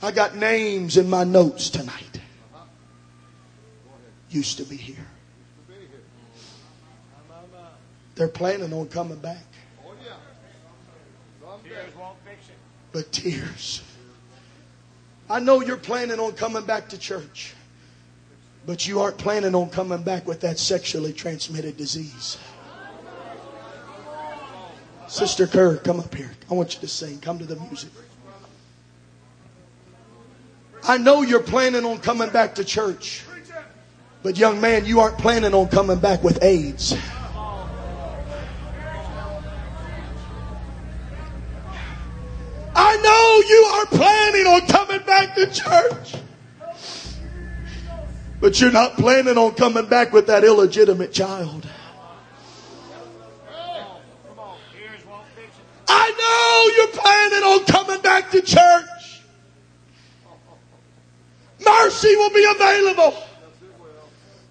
I 0.00 0.12
got 0.12 0.36
names 0.36 0.96
in 0.96 1.10
my 1.10 1.24
notes 1.24 1.68
tonight 1.68 2.13
used 4.34 4.58
to 4.58 4.64
be 4.64 4.76
here. 4.76 5.06
They're 8.16 8.28
planning 8.28 8.72
on 8.72 8.88
coming 8.88 9.18
back. 9.18 9.44
But 12.92 13.10
tears. 13.10 13.82
I 15.28 15.40
know 15.40 15.62
you're 15.62 15.76
planning 15.76 16.20
on 16.20 16.32
coming 16.32 16.64
back 16.64 16.88
to 16.90 16.98
church, 16.98 17.54
but 18.66 18.86
you 18.86 19.00
aren't 19.00 19.18
planning 19.18 19.54
on 19.54 19.70
coming 19.70 20.02
back 20.02 20.26
with 20.26 20.40
that 20.42 20.58
sexually 20.58 21.12
transmitted 21.12 21.76
disease. 21.76 22.38
Sister 25.08 25.46
Kerr, 25.46 25.76
come 25.76 26.00
up 26.00 26.14
here. 26.14 26.30
I 26.50 26.54
want 26.54 26.74
you 26.74 26.80
to 26.80 26.88
sing. 26.88 27.20
Come 27.20 27.38
to 27.38 27.44
the 27.44 27.56
music. 27.56 27.90
I 30.86 30.98
know 30.98 31.22
you're 31.22 31.42
planning 31.42 31.84
on 31.84 31.98
coming 31.98 32.30
back 32.30 32.54
to 32.56 32.64
church. 32.64 33.23
But 34.24 34.38
young 34.38 34.58
man, 34.58 34.86
you 34.86 35.00
aren't 35.00 35.18
planning 35.18 35.52
on 35.52 35.68
coming 35.68 35.98
back 35.98 36.24
with 36.24 36.42
AIDS. 36.42 36.96
I 42.74 42.96
know 43.02 43.42
you 43.46 43.64
are 43.74 43.86
planning 43.86 44.46
on 44.46 44.66
coming 44.66 45.02
back 45.04 45.34
to 45.34 45.46
church. 45.52 46.14
But 48.40 48.58
you're 48.62 48.72
not 48.72 48.94
planning 48.94 49.36
on 49.36 49.56
coming 49.56 49.84
back 49.84 50.14
with 50.14 50.28
that 50.28 50.42
illegitimate 50.42 51.12
child. 51.12 51.68
I 55.86 56.10
know 56.18 56.70
you're 56.76 57.02
planning 57.02 57.42
on 57.42 57.64
coming 57.66 58.00
back 58.00 58.30
to 58.30 58.40
church. 58.40 59.20
Mercy 61.60 62.16
will 62.16 62.30
be 62.30 62.46
available. 62.56 63.22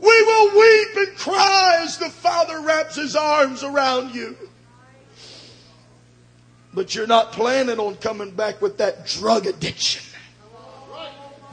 We 0.04 0.22
will 0.24 0.60
weep 0.60 1.08
and 1.08 1.18
cry 1.18 1.80
as 1.82 1.98
the 1.98 2.10
Father 2.10 2.60
wraps 2.60 2.98
his 2.98 3.16
arms 3.16 3.64
around 3.64 4.14
you. 4.14 4.36
But 6.74 6.94
you're 6.94 7.08
not 7.08 7.32
planning 7.32 7.80
on 7.80 7.96
coming 7.96 8.32
back 8.32 8.62
with 8.62 8.80
that 8.80 9.06
drug 9.06 9.48
addiction 9.48 10.04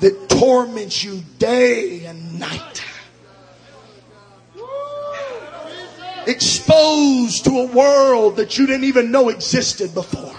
that 0.01 0.29
torments 0.29 1.05
you 1.05 1.23
day 1.39 2.07
and 2.07 2.41
night. 2.41 2.83
Exposed 6.27 7.45
to 7.45 7.51
a 7.51 7.67
world 7.67 8.35
that 8.37 8.59
you 8.59 8.67
didn't 8.67 8.85
even 8.85 9.13
know 9.13 9.29
existed 9.29 9.95
before. 9.95 10.35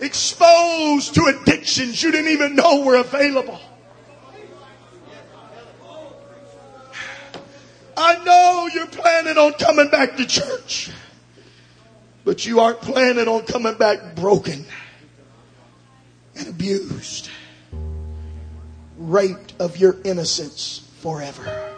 Exposed 0.00 1.14
to 1.14 1.26
addictions 1.26 2.02
you 2.02 2.12
didn't 2.12 2.30
even 2.30 2.56
know 2.56 2.84
were 2.84 2.96
available. 2.96 3.60
I 8.02 8.24
know 8.24 8.68
you're 8.72 8.86
planning 8.86 9.36
on 9.36 9.52
coming 9.52 9.90
back 9.90 10.16
to 10.16 10.26
church, 10.26 10.90
but 12.24 12.46
you 12.46 12.60
aren't 12.60 12.80
planning 12.80 13.28
on 13.28 13.44
coming 13.44 13.74
back 13.74 14.16
broken 14.16 14.64
and 16.34 16.48
abused, 16.48 17.28
raped 18.96 19.52
of 19.60 19.76
your 19.76 19.98
innocence 20.02 20.90
forever. 21.00 21.70